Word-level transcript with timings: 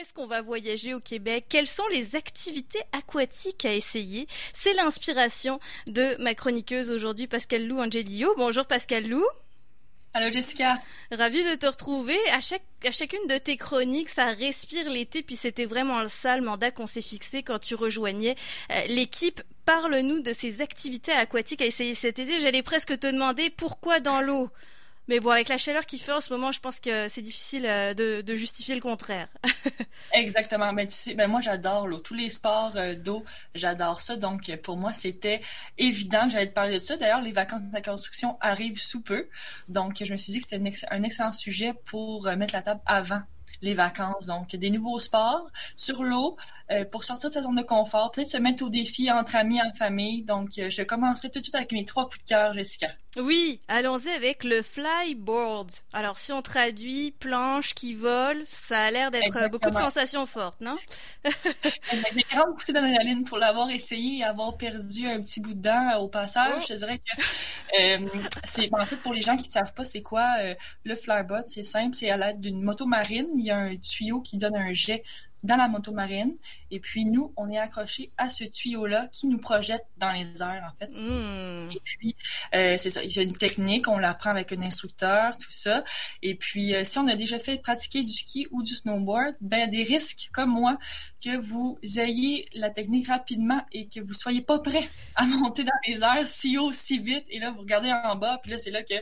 est-ce 0.00 0.14
qu'on 0.14 0.26
va 0.26 0.40
voyager 0.40 0.94
au 0.94 1.00
Québec? 1.00 1.44
Quelles 1.50 1.66
sont 1.66 1.86
les 1.88 2.16
activités 2.16 2.80
aquatiques 2.92 3.66
à 3.66 3.74
essayer? 3.74 4.26
C'est 4.54 4.72
l'inspiration 4.72 5.60
de 5.86 6.16
ma 6.22 6.34
chroniqueuse 6.34 6.90
aujourd'hui, 6.90 7.26
Pascal 7.26 7.66
Lou 7.66 7.80
Angelillo. 7.80 8.32
Bonjour 8.38 8.64
Pascal 8.64 9.06
Lou. 9.06 9.22
Allô 10.14 10.32
Jessica. 10.32 10.78
Ravie 11.12 11.44
de 11.44 11.54
te 11.54 11.66
retrouver. 11.66 12.16
À, 12.32 12.40
chaque, 12.40 12.62
à 12.86 12.90
chacune 12.92 13.26
de 13.28 13.36
tes 13.36 13.58
chroniques, 13.58 14.08
ça 14.08 14.32
respire 14.32 14.88
l'été, 14.88 15.22
puis 15.22 15.36
c'était 15.36 15.66
vraiment 15.66 16.00
le 16.00 16.08
sale 16.08 16.40
mandat 16.40 16.70
qu'on 16.70 16.86
s'est 16.86 17.02
fixé 17.02 17.42
quand 17.42 17.58
tu 17.58 17.74
rejoignais 17.74 18.36
euh, 18.72 18.86
l'équipe. 18.88 19.42
Parle-nous 19.66 20.20
de 20.20 20.32
ces 20.32 20.62
activités 20.62 21.12
aquatiques 21.12 21.60
à 21.60 21.66
essayer 21.66 21.94
cet 21.94 22.18
été. 22.18 22.40
J'allais 22.40 22.62
presque 22.62 22.98
te 22.98 23.06
demander 23.06 23.50
pourquoi 23.50 24.00
dans 24.00 24.22
l'eau? 24.22 24.48
Mais 25.08 25.18
bon, 25.18 25.30
avec 25.30 25.48
la 25.48 25.58
chaleur 25.58 25.86
qu'il 25.86 26.00
fait 26.00 26.12
en 26.12 26.20
ce 26.20 26.32
moment, 26.32 26.52
je 26.52 26.60
pense 26.60 26.78
que 26.78 27.08
c'est 27.08 27.22
difficile 27.22 27.66
euh, 27.66 27.94
de, 27.94 28.34
justifier 28.36 28.74
le 28.76 28.80
contraire. 28.80 29.28
Exactement. 30.12 30.72
Ben, 30.72 30.86
tu 30.86 30.94
sais, 30.94 31.14
ben, 31.14 31.28
moi, 31.28 31.40
j'adore 31.40 31.88
l'eau. 31.88 31.98
Tous 31.98 32.14
les 32.14 32.30
sports 32.30 32.72
euh, 32.76 32.94
d'eau, 32.94 33.24
j'adore 33.54 34.00
ça. 34.00 34.16
Donc, 34.16 34.54
pour 34.62 34.76
moi, 34.76 34.92
c'était 34.92 35.40
évident 35.78 36.26
que 36.26 36.30
j'allais 36.30 36.48
te 36.48 36.54
parler 36.54 36.78
de 36.78 36.84
ça. 36.84 36.96
D'ailleurs, 36.96 37.22
les 37.22 37.32
vacances 37.32 37.62
de 37.62 37.74
la 37.74 37.82
construction 37.82 38.38
arrivent 38.40 38.80
sous 38.80 39.02
peu. 39.02 39.28
Donc, 39.68 39.96
je 40.00 40.12
me 40.12 40.16
suis 40.16 40.32
dit 40.32 40.38
que 40.38 40.46
c'était 40.48 40.62
un, 40.90 41.02
excellent 41.02 41.32
sujet 41.32 41.72
pour 41.86 42.28
euh, 42.28 42.36
mettre 42.36 42.54
la 42.54 42.62
table 42.62 42.80
avant 42.86 43.22
les 43.62 43.74
vacances. 43.74 44.26
Donc, 44.26 44.54
des 44.54 44.70
nouveaux 44.70 45.00
sports 45.00 45.50
sur 45.76 46.02
l'eau 46.04 46.36
pour 46.92 47.04
sortir 47.04 47.28
de 47.28 47.34
sa 47.34 47.42
zone 47.42 47.56
de 47.56 47.62
confort, 47.62 48.10
peut-être 48.10 48.30
se 48.30 48.38
mettre 48.38 48.64
au 48.64 48.70
défi 48.70 49.10
entre 49.10 49.36
amis, 49.36 49.60
en 49.60 49.74
famille. 49.74 50.22
Donc, 50.22 50.52
je 50.56 50.82
commencerai 50.82 51.30
tout 51.30 51.40
de 51.40 51.44
suite 51.44 51.56
avec 51.56 51.72
mes 51.72 51.84
trois 51.84 52.04
coups 52.08 52.24
de 52.24 52.28
cœur, 52.28 52.54
Jessica. 52.54 52.86
Oui, 53.16 53.58
allons-y 53.66 54.08
avec 54.10 54.44
le 54.44 54.62
flyboard. 54.62 55.68
Alors, 55.92 56.16
si 56.16 56.32
on 56.32 56.42
traduit 56.42 57.10
planche 57.10 57.74
qui 57.74 57.92
vole, 57.92 58.40
ça 58.46 58.84
a 58.84 58.90
l'air 58.92 59.10
d'être 59.10 59.50
beaucoup 59.50 59.70
de 59.70 59.74
sensations 59.74 60.26
fortes, 60.26 60.60
non? 60.60 60.76
des 61.24 62.24
grandes 62.30 62.56
poussées 62.56 62.72
d'adrénaline 62.72 63.24
pour 63.24 63.38
l'avoir 63.38 63.68
essayé 63.70 64.18
et 64.18 64.24
avoir 64.24 64.56
perdu 64.56 65.08
un 65.08 65.20
petit 65.22 65.40
bout 65.40 65.54
de 65.54 65.62
dent 65.62 65.98
au 65.98 66.08
passage. 66.08 66.62
Oh. 66.62 66.66
Je 66.68 66.74
dirais 66.74 66.98
que 66.98 68.04
euh, 68.04 68.08
c'est 68.44 68.70
en 68.72 68.86
fait 68.86 68.96
pour 68.96 69.12
les 69.12 69.22
gens 69.22 69.36
qui 69.36 69.50
savent 69.50 69.74
pas 69.74 69.84
c'est 69.84 70.02
quoi 70.02 70.28
le 70.84 70.94
flyboard, 70.94 71.44
c'est 71.46 71.64
simple, 71.64 71.94
c'est 71.94 72.10
à 72.10 72.16
l'aide 72.16 72.40
d'une 72.40 72.62
moto 72.62 72.86
marine. 72.86 73.28
Il 73.34 73.44
y 73.44 73.50
a 73.50 73.58
un 73.58 73.76
tuyau 73.76 74.20
qui 74.20 74.36
donne 74.36 74.56
un 74.56 74.72
jet 74.72 75.02
dans 75.42 75.56
la 75.56 75.68
moto 75.68 75.92
marine. 75.92 76.34
Et 76.70 76.80
puis 76.80 77.04
nous, 77.04 77.32
on 77.36 77.48
est 77.50 77.58
accroché 77.58 78.12
à 78.16 78.28
ce 78.28 78.44
tuyau-là 78.44 79.08
qui 79.12 79.26
nous 79.26 79.38
projette 79.38 79.84
dans 79.98 80.12
les 80.12 80.42
airs, 80.42 80.70
en 80.70 80.76
fait. 80.78 80.90
Hmm. 80.92 81.70
Et 81.70 81.80
puis, 81.82 82.16
euh, 82.54 82.76
c'est 82.76 82.90
ça, 82.90 83.02
il 83.02 83.14
y 83.14 83.18
a 83.18 83.22
une 83.22 83.36
technique, 83.36 83.88
on 83.88 83.98
l'apprend 83.98 84.30
avec 84.30 84.52
un 84.52 84.62
instructeur, 84.62 85.36
tout 85.38 85.52
ça. 85.52 85.84
Et 86.22 86.34
puis, 86.34 86.74
euh, 86.74 86.84
si 86.84 86.98
on 86.98 87.08
a 87.08 87.16
déjà 87.16 87.38
fait 87.38 87.60
pratiquer 87.60 88.02
du 88.02 88.12
ski 88.12 88.46
ou 88.50 88.62
du 88.62 88.74
snowboard, 88.74 89.34
ben, 89.40 89.58
il 89.58 89.60
y 89.60 89.64
a 89.64 89.66
des 89.66 89.82
risques, 89.82 90.28
comme 90.32 90.50
moi, 90.50 90.78
que 91.22 91.36
vous 91.36 91.78
ayez 91.98 92.46
la 92.54 92.70
technique 92.70 93.08
rapidement 93.08 93.62
et 93.72 93.88
que 93.88 94.00
vous 94.00 94.14
soyez 94.14 94.40
pas 94.40 94.58
prêt 94.58 94.88
à 95.16 95.26
monter 95.26 95.64
dans 95.64 95.72
les 95.86 96.02
airs 96.02 96.26
si 96.26 96.56
haut, 96.56 96.72
si 96.72 96.98
vite. 96.98 97.24
Et 97.30 97.38
là, 97.38 97.50
vous 97.50 97.60
regardez 97.60 97.92
en 97.92 98.16
bas, 98.16 98.38
puis 98.42 98.52
là, 98.52 98.58
c'est 98.58 98.70
là 98.70 98.82
que 98.82 98.94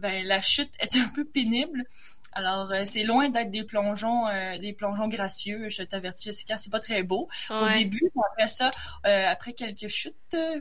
ben, 0.00 0.24
la 0.26 0.40
chute 0.40 0.70
est 0.78 0.96
un 0.96 1.08
peu 1.14 1.24
pénible. 1.24 1.84
Alors, 2.32 2.70
euh, 2.72 2.82
c'est 2.84 3.04
loin 3.04 3.28
d'être 3.30 3.50
des 3.50 3.64
plongeons, 3.64 4.28
euh, 4.28 4.58
des 4.58 4.72
plongeons 4.72 5.08
gracieux. 5.08 5.68
Je 5.70 5.82
t'avertis, 5.82 6.24
Jessica, 6.24 6.58
c'est 6.58 6.70
pas 6.70 6.80
très 6.80 7.02
beau. 7.02 7.28
Au 7.50 7.68
début, 7.70 8.10
après 8.32 8.48
ça, 8.48 8.70
euh, 9.06 9.26
après 9.28 9.52
quelques 9.52 9.88
chutes 9.88 10.14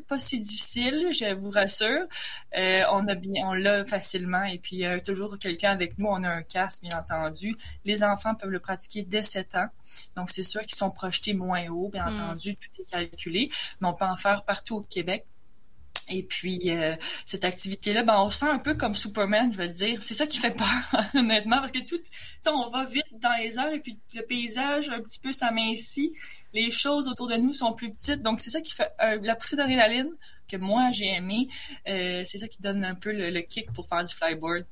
pas 0.07 0.19
si 0.19 0.39
difficiles, 0.39 1.09
je 1.11 1.33
vous 1.33 1.49
rassure, 1.49 2.05
on 2.53 3.07
a 3.07 3.15
bien, 3.15 3.47
on 3.47 3.53
l'a 3.53 3.83
facilement. 3.83 4.43
Et 4.43 4.59
puis, 4.59 4.83
toujours 5.05 5.37
quelqu'un 5.39 5.71
avec 5.71 5.97
nous. 5.97 6.07
On 6.07 6.23
a 6.23 6.29
un 6.29 6.41
casque, 6.41 6.83
bien 6.83 6.97
entendu. 6.97 7.57
Les 7.83 8.03
enfants 8.03 8.33
peuvent 8.35 8.49
le 8.49 8.59
pratiquer 8.59 9.03
dès 9.03 9.23
7 9.23 9.55
ans. 9.55 9.67
Donc, 10.15 10.29
c'est 10.31 10.43
sûr 10.43 10.61
qu'ils 10.61 10.75
sont 10.75 10.91
projetés 10.91 11.33
moins 11.33 11.67
haut, 11.67 11.89
bien 11.89 12.09
hmm. 12.09 12.15
entendu. 12.15 12.55
Tout 12.55 12.81
est 12.81 12.89
calculé. 12.89 13.49
Mais 13.81 13.89
on 13.89 13.93
peut 13.93 14.05
en 14.05 14.15
faire 14.15 14.43
partout 14.45 14.77
au 14.77 14.81
Québec. 14.81 15.25
Et 16.09 16.23
puis 16.23 16.59
euh, 16.67 16.95
cette 17.25 17.43
activité-là, 17.43 18.03
ben 18.03 18.15
on 18.17 18.29
sent 18.29 18.47
un 18.47 18.59
peu 18.59 18.75
comme 18.75 18.95
Superman, 18.95 19.51
je 19.51 19.57
veux 19.57 19.67
dire. 19.67 19.99
C'est 20.03 20.13
ça 20.13 20.25
qui 20.25 20.37
fait 20.37 20.55
peur, 20.55 21.01
honnêtement, 21.15 21.57
parce 21.57 21.71
que 21.71 21.79
tout, 21.79 21.99
on 22.45 22.69
va 22.69 22.85
vite 22.85 23.05
dans 23.13 23.35
les 23.39 23.57
airs 23.59 23.73
et 23.73 23.79
puis 23.79 23.99
le 24.13 24.21
paysage 24.21 24.89
un 24.89 25.01
petit 25.01 25.19
peu 25.19 25.33
s'amincit, 25.33 26.13
les 26.53 26.71
choses 26.71 27.07
autour 27.07 27.27
de 27.27 27.35
nous 27.35 27.53
sont 27.53 27.73
plus 27.73 27.91
petites, 27.91 28.21
donc 28.21 28.39
c'est 28.39 28.49
ça 28.49 28.61
qui 28.61 28.71
fait 28.71 28.91
euh, 29.01 29.19
la 29.21 29.35
poussée 29.35 29.55
d'adrénaline 29.55 30.09
que 30.47 30.57
moi 30.57 30.91
j'ai 30.93 31.07
aimé. 31.07 31.49
Euh, 31.87 32.21
c'est 32.23 32.37
ça 32.37 32.47
qui 32.47 32.61
donne 32.61 32.85
un 32.85 32.95
peu 32.95 33.11
le 33.11 33.41
kick 33.41 33.71
pour 33.73 33.87
faire 33.87 34.03
du 34.03 34.13
flyboard. 34.13 34.65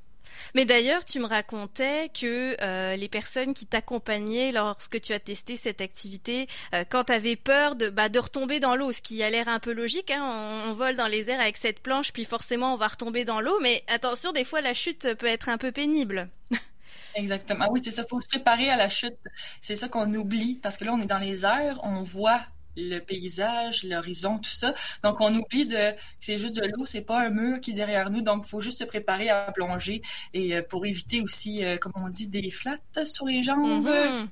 Mais 0.54 0.64
d'ailleurs, 0.64 1.04
tu 1.04 1.20
me 1.20 1.26
racontais 1.26 2.10
que 2.10 2.56
euh, 2.60 2.96
les 2.96 3.08
personnes 3.08 3.54
qui 3.54 3.66
t'accompagnaient 3.66 4.52
lorsque 4.52 5.00
tu 5.00 5.12
as 5.12 5.20
testé 5.20 5.56
cette 5.56 5.80
activité, 5.80 6.46
euh, 6.74 6.84
quand 6.88 7.04
tu 7.04 7.12
avais 7.12 7.36
peur 7.36 7.76
de, 7.76 7.88
bah, 7.88 8.08
de 8.08 8.18
retomber 8.18 8.60
dans 8.60 8.76
l'eau, 8.76 8.92
ce 8.92 9.02
qui 9.02 9.22
a 9.22 9.30
l'air 9.30 9.48
un 9.48 9.58
peu 9.58 9.72
logique, 9.72 10.10
hein, 10.10 10.64
on, 10.66 10.72
vole 10.72 10.96
dans 10.96 11.06
les 11.06 11.30
airs 11.30 11.40
avec 11.40 11.56
cette 11.56 11.80
planche, 11.80 12.12
puis 12.12 12.24
forcément 12.24 12.74
on 12.74 12.76
va 12.76 12.88
retomber 12.88 13.24
dans 13.24 13.40
l'eau, 13.40 13.58
mais 13.62 13.82
attention, 13.88 14.32
des 14.32 14.44
fois 14.44 14.60
la 14.60 14.74
chute 14.74 15.14
peut 15.14 15.26
être 15.26 15.48
un 15.48 15.58
peu 15.58 15.72
pénible. 15.72 16.28
Exactement. 17.14 17.66
Oui, 17.70 17.80
c'est 17.82 17.90
ça. 17.90 18.02
Il 18.02 18.10
faut 18.10 18.20
se 18.20 18.28
préparer 18.28 18.70
à 18.70 18.76
la 18.76 18.90
chute. 18.90 19.16
C'est 19.62 19.76
ça 19.76 19.88
qu'on 19.88 20.12
oublie 20.12 20.56
parce 20.62 20.76
que 20.76 20.84
là, 20.84 20.92
on 20.92 21.00
est 21.00 21.06
dans 21.06 21.18
les 21.18 21.46
airs, 21.46 21.80
on 21.82 22.02
voit 22.02 22.42
le 22.76 22.98
paysage, 22.98 23.84
l'horizon, 23.84 24.38
tout 24.38 24.50
ça. 24.50 24.74
Donc, 25.02 25.20
on 25.20 25.34
oublie 25.34 25.66
de 25.66 25.92
que 25.92 25.96
c'est 26.20 26.38
juste 26.38 26.56
de 26.56 26.66
l'eau, 26.66 26.86
c'est 26.86 27.02
pas 27.02 27.20
un 27.20 27.30
mur 27.30 27.60
qui 27.60 27.72
est 27.72 27.74
derrière 27.74 28.10
nous. 28.10 28.22
Donc, 28.22 28.44
il 28.46 28.48
faut 28.48 28.60
juste 28.60 28.78
se 28.78 28.84
préparer 28.84 29.28
à 29.28 29.50
plonger 29.52 30.02
et 30.34 30.56
euh, 30.56 30.62
pour 30.62 30.86
éviter 30.86 31.20
aussi, 31.20 31.64
euh, 31.64 31.76
comme 31.78 31.92
on 31.96 32.08
dit, 32.08 32.28
des 32.28 32.50
flats 32.50 32.76
sur 33.04 33.26
les 33.26 33.42
jambes. 33.42 33.86
Mm-hmm. 33.86 34.28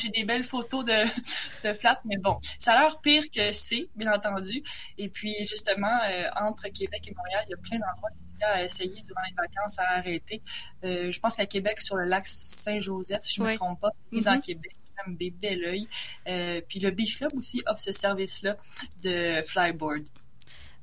J'ai 0.00 0.08
des 0.08 0.24
belles 0.24 0.44
photos 0.44 0.84
de, 0.84 0.92
de 1.68 1.72
flats, 1.72 2.00
mais 2.04 2.16
bon, 2.16 2.38
ça 2.58 2.72
a 2.72 2.82
l'air 2.82 3.00
pire 3.00 3.22
que 3.30 3.52
c'est, 3.52 3.88
bien 3.94 4.12
entendu. 4.12 4.62
Et 4.98 5.08
puis, 5.08 5.34
justement, 5.46 6.00
euh, 6.08 6.28
entre 6.40 6.68
Québec 6.68 7.06
et 7.06 7.14
Montréal, 7.14 7.44
il 7.46 7.50
y 7.50 7.54
a 7.54 7.56
plein 7.56 7.78
d'endroits 7.78 8.10
à 8.42 8.64
essayer 8.64 9.02
durant 9.02 9.20
les 9.28 9.34
vacances 9.36 9.78
à 9.78 9.98
arrêter. 9.98 10.42
je 10.82 11.18
pense 11.20 11.36
qu'à 11.36 11.46
Québec, 11.46 11.80
sur 11.80 11.96
le 11.96 12.04
lac 12.04 12.26
Saint-Joseph, 12.26 13.22
si 13.22 13.34
je 13.34 13.42
ne 13.42 13.48
me 13.48 13.54
trompe 13.54 13.80
pas, 13.80 13.90
mise 14.10 14.28
en 14.28 14.36
mm-hmm. 14.36 14.40
Québec, 14.40 14.74
Euh, 16.28 16.60
puis 16.68 16.78
le 16.80 16.90
Beach 16.90 17.16
Club 17.16 17.32
aussi 17.34 17.62
offre 17.66 17.80
ce 17.80 17.92
service-là 17.92 18.56
de 19.02 19.42
flyboard. 19.42 20.02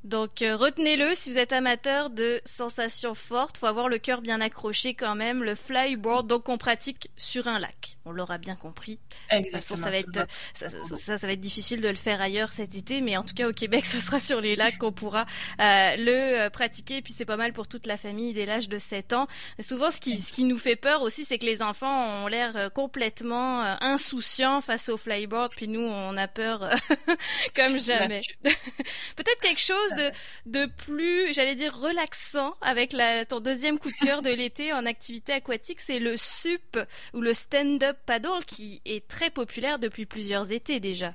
Donc 0.08 0.42
euh, 0.42 0.56
retenez-le 0.56 1.14
si 1.16 1.32
vous 1.32 1.38
êtes 1.38 1.52
amateur 1.52 2.10
de 2.10 2.40
sensations 2.46 3.14
fortes, 3.14 3.58
faut 3.58 3.66
avoir 3.66 3.90
le 3.90 3.98
cœur 3.98 4.22
bien 4.22 4.40
accroché 4.40 4.94
quand 4.94 5.16
même. 5.16 5.44
Le 5.44 5.54
flyboard, 5.54 6.28
donc 6.28 6.48
on 6.48 6.58
pratique 6.58 7.12
sur 7.18 7.50
un 7.50 7.60
lac. 7.60 7.98
On 8.06 8.12
l'aura 8.12 8.38
bien 8.38 8.56
compris. 8.56 9.00
Exactement. 9.30 9.82
ça 9.82 9.90
va 9.90 9.98
être 9.98 10.26
ça, 10.54 10.70
ça, 11.18 11.28
va 11.28 11.34
être 11.34 11.42
difficile 11.42 11.82
de 11.82 11.90
le 11.90 11.96
faire 11.96 12.22
ailleurs 12.22 12.54
cet 12.54 12.74
été, 12.74 13.02
mais 13.02 13.18
en 13.18 13.24
tout 13.24 13.34
cas 13.34 13.50
au 13.50 13.52
Québec, 13.52 13.86
ça 13.86 14.00
sera 14.00 14.18
sur 14.22 14.40
les 14.40 14.56
lacs 14.56 14.78
qu'on 14.78 14.94
pourra 14.94 15.26
euh, 15.60 15.96
le 15.98 16.46
euh, 16.46 16.50
pratiquer. 16.50 16.98
Et 16.98 17.02
puis 17.02 17.12
c'est 17.12 17.26
pas 17.26 17.36
mal 17.36 17.52
pour 17.52 17.68
toute 17.68 17.86
la 17.86 17.98
famille 17.98 18.32
dès 18.32 18.46
l'âge 18.46 18.70
de 18.70 18.78
7 18.78 19.12
ans. 19.12 19.28
souvent, 19.60 19.92
ce 19.92 20.00
qui 20.00 20.22
ce 20.22 20.32
qui 20.32 20.46
nous 20.46 20.58
fait 20.58 20.78
peur 20.78 21.02
aussi, 21.02 21.26
c'est 21.26 21.38
que 21.38 21.46
les 21.46 21.62
enfants 21.62 22.24
ont 22.24 22.28
l'air 22.28 22.72
complètement 22.74 23.62
insouciants 23.82 24.62
face 24.62 24.88
au 24.88 24.96
flyboard, 24.96 25.52
puis 25.54 25.68
nous 25.68 25.82
on 25.82 26.16
a 26.16 26.30
peur 26.30 26.70
comme 27.58 27.78
jamais. 27.78 28.22
Peut-être 28.44 29.42
quelque 29.42 29.60
chose 29.60 29.97
de, 30.46 30.66
plus, 30.66 31.34
j'allais 31.34 31.56
dire, 31.56 31.78
relaxant 31.78 32.56
avec 32.62 32.94
la, 32.94 33.26
ton 33.26 33.40
deuxième 33.40 33.80
coup 33.80 33.90
de 33.90 34.06
cœur 34.06 34.22
de 34.22 34.30
l'été 34.30 34.74
en 34.74 34.86
activité 34.86 35.34
aquatique, 35.34 35.82
c'est 35.82 36.00
le 36.00 36.16
SUP 36.18 36.80
ou 37.14 37.22
le 37.22 37.34
stand-up 37.34 37.98
paddle 38.06 38.46
qui 38.46 38.82
est 38.86 39.08
très 39.08 39.30
populaire 39.30 39.80
depuis 39.80 40.06
plusieurs 40.06 40.52
étés 40.52 40.80
déjà. 40.80 41.12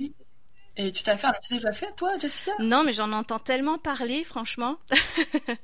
Et 0.77 0.91
tout 0.91 1.09
à 1.09 1.17
fait. 1.17 1.27
As-tu 1.27 1.55
déjà 1.55 1.73
fait, 1.73 1.95
toi, 1.97 2.17
Jessica? 2.19 2.53
Non, 2.59 2.83
mais 2.83 2.93
j'en 2.93 3.13
entends 3.13 3.39
tellement 3.39 3.79
parler, 3.79 4.25
franchement. 4.25 4.77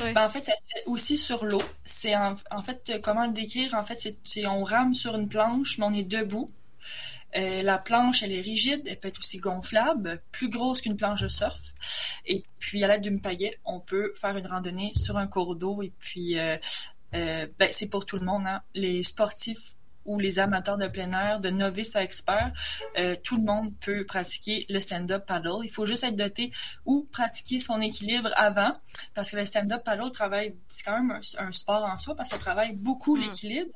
Ben, 0.00 0.26
en 0.26 0.28
fait, 0.28 0.40
ça 0.40 0.56
se 0.56 0.74
fait 0.74 0.82
aussi 0.86 1.16
sur 1.16 1.44
l'eau. 1.44 1.62
C'est 1.84 2.16
en, 2.16 2.34
fait, 2.64 3.00
comment 3.00 3.26
le 3.26 3.32
décrire? 3.32 3.74
En 3.74 3.84
fait, 3.84 4.12
c'est 4.24 4.44
on 4.44 4.64
rame 4.64 4.92
sur 4.92 5.14
une 5.14 5.28
planche, 5.28 5.78
mais 5.78 5.84
on 5.84 5.92
est 5.92 6.02
debout. 6.02 6.50
Euh, 7.36 7.62
la 7.62 7.78
planche, 7.78 8.22
elle 8.22 8.32
est 8.32 8.40
rigide, 8.40 8.82
elle 8.86 8.98
peut 8.98 9.08
être 9.08 9.20
aussi 9.20 9.38
gonflable, 9.38 10.20
plus 10.32 10.48
grosse 10.48 10.80
qu'une 10.80 10.96
planche 10.96 11.22
de 11.22 11.28
surf. 11.28 11.60
Et 12.28 12.44
puis, 12.58 12.84
à 12.84 12.88
l'aide 12.88 13.02
d'une 13.02 13.20
paillette, 13.20 13.58
on 13.64 13.80
peut 13.80 14.12
faire 14.14 14.36
une 14.36 14.46
randonnée 14.46 14.92
sur 14.94 15.16
un 15.16 15.26
cours 15.26 15.56
d'eau. 15.56 15.82
Et 15.82 15.92
puis, 15.98 16.38
euh, 16.38 16.56
euh, 17.14 17.46
ben, 17.58 17.68
c'est 17.72 17.88
pour 17.88 18.06
tout 18.06 18.18
le 18.18 18.24
monde. 18.24 18.44
Hein. 18.46 18.62
Les 18.74 19.02
sportifs 19.02 19.74
ou 20.04 20.18
les 20.18 20.38
amateurs 20.38 20.78
de 20.78 20.88
plein 20.88 21.10
air, 21.12 21.40
de 21.40 21.50
novices 21.50 21.94
à 21.94 22.02
experts, 22.02 22.50
tout 23.22 23.36
le 23.36 23.42
monde 23.42 23.74
peut 23.78 24.06
pratiquer 24.06 24.64
le 24.70 24.80
stand-up 24.80 25.26
paddle. 25.26 25.62
Il 25.64 25.68
faut 25.68 25.84
juste 25.84 26.02
être 26.02 26.16
doté 26.16 26.50
ou 26.86 27.06
pratiquer 27.12 27.60
son 27.60 27.78
équilibre 27.82 28.30
avant, 28.36 28.72
parce 29.12 29.32
que 29.32 29.36
le 29.36 29.44
stand-up 29.44 29.84
paddle 29.84 30.10
travaille, 30.10 30.56
c'est 30.70 30.82
quand 30.82 30.98
même 30.98 31.20
un, 31.38 31.52
sport 31.52 31.84
en 31.84 31.98
soi, 31.98 32.14
parce 32.14 32.30
que 32.30 32.36
ça 32.36 32.40
travaille 32.40 32.72
beaucoup 32.72 33.16
mm. 33.16 33.20
l'équilibre. 33.20 33.70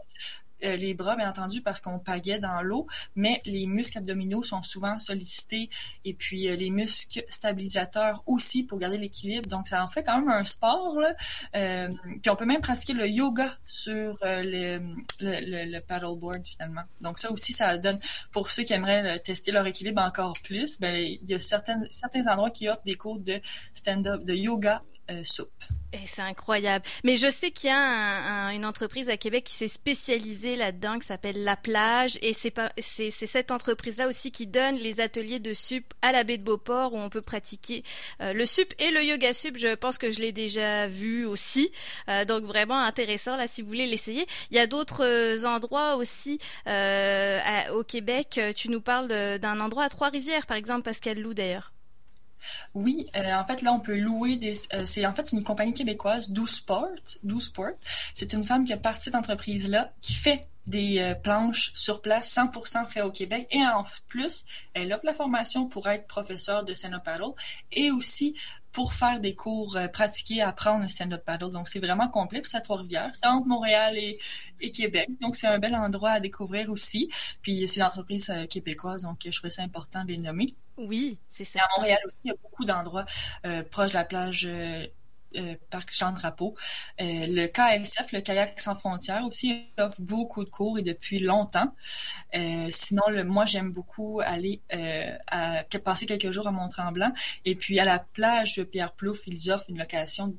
Euh, 0.65 0.77
les 0.77 0.95
bras, 0.95 1.17
bien 1.17 1.29
entendu, 1.29 1.63
parce 1.63 1.81
qu'on 1.81 1.99
pagaie 1.99 2.39
dans 2.39 2.63
l'eau, 2.63 2.87
mais 3.17 3.43
les 3.45 3.67
muscles 3.67 3.99
abdominaux 3.99 4.43
sont 4.43 4.63
souvent 4.63 4.99
sollicités 4.99 5.71
et 6.05 6.15
puis 6.15 6.49
euh, 6.49 6.57
les 6.57 6.71
muscles 6.71 7.25
stabilisateurs 7.29 8.23
aussi 8.27 8.63
pour 8.63 8.79
garder 8.79 8.99
l'équilibre. 8.99 9.49
Donc, 9.49 9.69
ça 9.69 9.85
en 9.85 9.89
fait 9.89 10.03
quand 10.03 10.19
même 10.19 10.31
un 10.31 10.45
sport. 10.45 10.99
Euh, 11.55 11.89
puis 12.21 12.31
on 12.31 12.37
peut 12.37 12.45
même 12.45 12.61
pratiquer 12.61 12.93
le 12.93 13.09
yoga 13.09 13.49
sur 13.65 14.17
le, 14.23 14.79
le, 15.21 15.73
le, 15.73 15.81
paddleboard 15.81 16.47
finalement. 16.47 16.83
Donc, 17.01 17.19
ça 17.19 17.31
aussi, 17.31 17.53
ça 17.53 17.77
donne, 17.79 17.99
pour 18.33 18.51
ceux 18.51 18.63
qui 18.63 18.73
aimeraient 18.73 19.19
tester 19.21 19.53
leur 19.53 19.67
équilibre 19.67 20.03
encore 20.03 20.35
plus, 20.43 20.79
ben, 20.79 20.95
il 20.95 21.29
y 21.29 21.35
a 21.35 21.41
certains 21.41 22.27
endroits 22.27 22.51
qui 22.51 22.69
offrent 22.69 22.85
des 22.85 22.97
cours 22.97 23.19
de 23.19 23.41
stand-up, 23.75 24.25
de 24.25 24.35
yoga 24.35 24.83
soupe. 25.25 25.65
Et 25.95 26.07
c'est 26.07 26.23
incroyable. 26.23 26.87
Mais 27.05 27.17
je 27.17 27.31
sais 27.31 27.51
qu'il 27.51 27.69
y 27.69 27.73
a 27.73 28.51
une 28.53 28.65
entreprise 28.65 29.11
à 29.11 29.19
Québec 29.19 29.45
qui 29.45 29.53
s'est 29.53 29.69
spécialisée 29.69 30.57
là-dedans, 30.57 30.99
qui 30.99 31.07
s'appelle 31.07 31.45
La 31.45 31.55
Plage, 31.55 32.19
et 32.23 32.33
c'est 32.33 33.11
cette 33.11 33.51
entreprise-là 33.51 34.09
aussi 34.09 34.33
qui 34.33 34.47
donne 34.47 34.77
les 34.77 35.01
ateliers 35.01 35.39
de 35.39 35.53
sup 35.53 35.93
à 36.01 36.13
la 36.13 36.25
baie 36.25 36.39
de 36.39 36.45
Beauport 36.45 36.95
où 36.95 36.99
on 36.99 37.11
peut 37.11 37.21
pratiquer 37.21 37.85
euh, 38.23 38.33
le 38.33 38.47
sup 38.47 38.73
et 38.79 38.91
le 38.91 39.05
yoga 39.05 39.35
sup. 39.35 39.59
Je 39.59 39.75
pense 39.75 39.99
que 39.99 40.11
je 40.11 40.21
l'ai 40.21 40.33
déjà 40.33 40.87
vu 40.87 41.27
aussi, 41.27 41.71
euh, 42.09 42.25
donc 42.25 42.45
vraiment 42.45 42.79
intéressant 42.79 43.37
là 43.37 43.47
si 43.47 43.61
vous 43.61 43.69
voulez 43.69 43.87
l'essayer. 43.87 44.27
Il 44.51 44.57
y 44.57 44.61
a 44.61 44.67
d'autres 44.67 45.05
euh, 45.05 45.45
endroits 45.45 45.97
aussi 45.97 46.39
au 46.67 47.85
Québec. 47.85 48.41
Tu 48.57 48.71
nous 48.71 48.81
parles 48.81 49.09
d'un 49.09 49.61
endroit 49.61 49.85
à 49.85 49.89
Trois-Rivières, 49.91 50.47
par 50.47 50.57
exemple, 50.57 50.83
Pascal 50.83 51.19
Lou 51.19 51.35
d'ailleurs. 51.35 51.72
Oui, 52.75 53.09
euh, 53.17 53.35
en 53.35 53.45
fait, 53.45 53.63
là, 53.63 53.73
on 53.73 53.81
peut 53.81 53.97
louer 53.97 54.37
des. 54.37 54.55
Euh, 54.75 54.87
c'est 54.87 55.05
en 55.07 55.13
fait 55.13 55.33
une 55.33 55.43
compagnie 55.43 55.75
québécoise, 55.75 56.31
Do 56.31 56.47
Sport. 56.47 56.89
Sport. 57.39 57.73
C'est 58.15 58.33
une 58.33 58.45
femme 58.45 58.65
qui 58.65 58.73
a 58.73 58.77
parti 58.77 59.05
cette 59.05 59.15
entreprise-là, 59.15 59.93
qui 60.01 60.15
fait 60.15 60.47
des 60.67 61.01
euh, 61.01 61.15
planches 61.15 61.73
sur 61.75 62.01
place 62.03 62.35
100% 62.37 62.87
fait 62.87 63.03
au 63.03 63.11
Québec 63.11 63.49
et 63.51 63.65
en 63.65 63.85
plus 64.07 64.45
elle 64.75 64.93
offre 64.93 65.05
la 65.05 65.15
formation 65.15 65.67
pour 65.67 65.89
être 65.89 66.07
professeur 66.07 66.63
de 66.63 66.73
stand-up 66.73 67.03
paddle 67.05 67.33
et 67.73 67.91
aussi 67.91 68.37
pour 68.73 68.95
faire 68.95 69.21
des 69.21 69.35
cours 69.35 69.79
pratiqués 69.93 70.43
apprendre 70.43 70.83
le 70.83 70.89
stand-up 70.89 71.25
paddle. 71.25 71.51
Donc 71.51 71.69
c'est 71.69 71.81
vraiment 71.81 72.09
complet. 72.09 72.41
Puis 72.41 72.51
c'est 72.51 72.57
à 72.57 72.61
Trois-Rivières. 72.61 73.11
C'est 73.13 73.27
entre 73.27 73.47
Montréal 73.47 73.97
et, 73.97 74.19
et 74.61 74.71
Québec. 74.71 75.09
Donc 75.21 75.37
c'est 75.37 75.47
un 75.47 75.59
bel 75.59 75.75
endroit 75.75 76.11
à 76.13 76.21
découvrir 76.21 76.71
aussi. 76.71 77.09
Puis 77.43 77.69
c'est 77.69 77.81
une 77.81 77.87
entreprise 77.87 78.33
québécoise. 78.49 79.03
Donc 79.03 79.19
je 79.25 79.31
trouvais 79.31 79.51
ça 79.51 79.63
important 79.63 80.05
de 80.05 80.09
les 80.09 80.19
nommer. 80.19 80.47
Oui, 80.79 81.19
c'est 81.29 81.45
ça. 81.45 81.61
À 81.61 81.69
Montréal 81.79 81.99
aussi, 82.07 82.21
il 82.25 82.29
y 82.29 82.31
a 82.31 82.37
beaucoup 82.43 82.65
d'endroits 82.65 83.05
euh, 83.47 83.63
proches 83.63 83.91
de 83.91 83.95
la 83.95 84.05
plage 84.05 84.47
euh, 84.47 84.87
euh, 85.37 85.55
Parc 85.71 85.95
Jean 85.95 86.13
Drapeau. 86.13 86.55
le 86.99 87.47
KSF, 87.47 88.13
le 88.13 88.21
Kayak 88.21 88.61
sans 88.61 88.75
frontières 88.75 89.25
aussi, 89.25 89.67
offre 89.79 90.01
beaucoup 90.01 90.45
de 90.45 90.51
cours 90.51 90.79
et 90.79 90.83
depuis 90.83 91.21
longtemps. 91.21 91.75
sinon, 92.69 93.09
le, 93.09 93.25
moi, 93.25 93.47
j'aime 93.47 93.73
beaucoup 93.73 94.21
aller 94.25 94.61
passer 95.85 96.07
quelques 96.07 96.31
jours 96.31 96.49
à 96.49 96.53
Mont-Tremblant. 96.53 97.13
Et 97.45 97.55
puis, 97.55 97.79
à 97.81 97.85
la 97.85 97.99
plage 97.99 98.63
Pierre 98.71 98.93
Plouf, 98.93 99.27
ils 99.27 99.51
offrent 99.51 99.69
une 99.69 99.79
location 99.79 100.37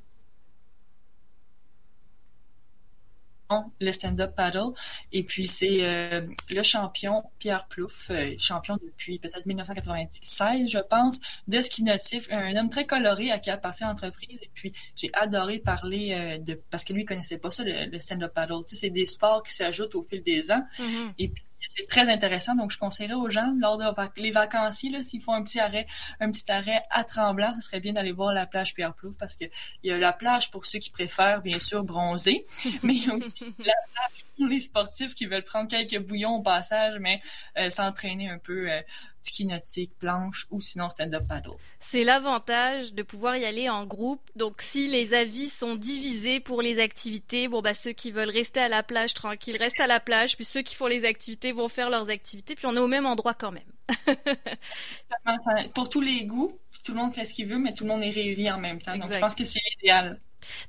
le 3.79 3.91
stand-up 3.91 4.35
paddle. 4.35 4.73
Et 5.11 5.23
puis, 5.23 5.47
c'est 5.47 5.79
euh, 5.81 6.21
le 6.49 6.63
champion 6.63 7.23
Pierre 7.39 7.67
Plouffe, 7.67 8.09
euh, 8.09 8.33
champion 8.37 8.77
depuis 8.77 9.19
peut-être 9.19 9.45
1996, 9.45 10.69
je 10.69 10.79
pense, 10.79 11.19
de 11.47 11.61
ski 11.61 11.83
nautique, 11.83 12.31
un 12.31 12.55
homme 12.55 12.69
très 12.69 12.85
coloré 12.85 13.31
à 13.31 13.39
qui 13.39 13.49
appartient 13.49 13.83
l'entreprise. 13.83 14.39
Et 14.41 14.49
puis, 14.53 14.73
j'ai 14.95 15.09
adoré 15.13 15.59
parler 15.59 16.13
euh, 16.13 16.37
de... 16.39 16.59
Parce 16.69 16.83
que 16.83 16.93
lui, 16.93 17.03
il 17.03 17.05
connaissait 17.05 17.37
pas 17.37 17.51
ça, 17.51 17.63
le, 17.65 17.99
stand-up 17.99 18.33
paddle. 18.33 18.63
Tu 18.67 18.75
sais, 18.75 18.87
c'est 18.87 18.89
des 18.89 19.05
sports 19.05 19.43
qui 19.43 19.53
s'ajoutent 19.53 19.95
au 19.95 20.03
fil 20.03 20.23
des 20.23 20.51
ans. 20.51 20.63
Mm-hmm. 20.79 21.13
Et 21.19 21.29
puis, 21.29 21.43
c'est 21.67 21.87
très 21.87 22.09
intéressant. 22.09 22.55
Donc, 22.55 22.71
je 22.71 22.77
conseillerais 22.77 23.13
aux 23.13 23.29
gens, 23.29 23.53
lors 23.59 23.77
de 23.77 23.83
les 24.21 24.31
vacanciers, 24.31 25.01
s'ils 25.01 25.21
font 25.21 25.33
un 25.33 25.43
petit 25.43 25.59
arrêt, 25.59 25.85
un 26.19 26.31
petit 26.31 26.51
arrêt 26.51 26.83
à 26.89 27.03
Tremblant, 27.03 27.53
ce 27.55 27.61
serait 27.61 27.79
bien 27.79 27.93
d'aller 27.93 28.11
voir 28.11 28.33
la 28.33 28.45
plage 28.45 28.73
Pierre-Plouf 28.73 29.17
parce 29.17 29.35
que 29.35 29.45
il 29.83 29.89
y 29.89 29.91
a 29.91 29.97
la 29.97 30.13
plage 30.13 30.51
pour 30.51 30.65
ceux 30.65 30.79
qui 30.79 30.89
préfèrent, 30.89 31.41
bien 31.41 31.59
sûr, 31.59 31.83
bronzer, 31.83 32.45
mais 32.83 32.95
la 33.05 33.15
plage 33.15 34.25
pour 34.37 34.47
les 34.47 34.59
sportifs 34.59 35.13
qui 35.15 35.25
veulent 35.25 35.43
prendre 35.43 35.69
quelques 35.69 35.99
bouillons 35.99 36.35
au 36.35 36.41
passage, 36.41 36.97
mais 36.99 37.21
euh, 37.57 37.69
s'entraîner 37.69 38.29
un 38.29 38.37
peu 38.37 38.71
euh, 38.71 38.81
ski 39.21 39.45
nautique, 39.45 39.97
planche 39.99 40.47
ou 40.51 40.59
sinon 40.59 40.89
stand-up 40.89 41.27
paddle. 41.27 41.51
C'est 41.79 42.03
l'avantage 42.03 42.93
de 42.93 43.03
pouvoir 43.03 43.37
y 43.37 43.45
aller 43.45 43.69
en 43.69 43.85
groupe. 43.85 44.21
Donc 44.35 44.61
si 44.61 44.87
les 44.87 45.13
avis 45.13 45.49
sont 45.49 45.75
divisés 45.75 46.39
pour 46.39 46.61
les 46.61 46.79
activités, 46.79 47.47
bon 47.47 47.61
bah 47.61 47.73
ceux 47.73 47.91
qui 47.91 48.11
veulent 48.11 48.29
rester 48.29 48.59
à 48.59 48.69
la 48.69 48.83
plage 48.83 49.13
tranquille 49.13 49.57
restent 49.57 49.79
à 49.79 49.87
la 49.87 49.99
plage, 49.99 50.35
puis 50.35 50.45
ceux 50.45 50.61
qui 50.61 50.75
font 50.75 50.87
les 50.87 51.05
activités 51.05 51.51
vont 51.51 51.69
faire 51.69 51.89
leurs 51.89 52.09
activités, 52.09 52.55
puis 52.55 52.65
on 52.67 52.75
est 52.75 52.79
au 52.79 52.87
même 52.87 53.05
endroit 53.05 53.33
quand 53.33 53.51
même. 53.51 53.63
pour 55.73 55.89
tous 55.89 56.01
les 56.01 56.25
goûts, 56.25 56.57
tout 56.83 56.93
le 56.93 56.97
monde 56.97 57.13
fait 57.13 57.25
ce 57.25 57.33
qu'il 57.33 57.47
veut, 57.47 57.59
mais 57.59 57.73
tout 57.73 57.83
le 57.83 57.89
monde 57.89 58.03
est 58.03 58.09
réuni 58.09 58.51
en 58.51 58.59
même 58.59 58.81
temps. 58.81 58.97
Donc 58.97 59.11
je 59.11 59.19
pense 59.19 59.35
que 59.35 59.43
c'est 59.43 59.59
l'idéal. 59.77 60.19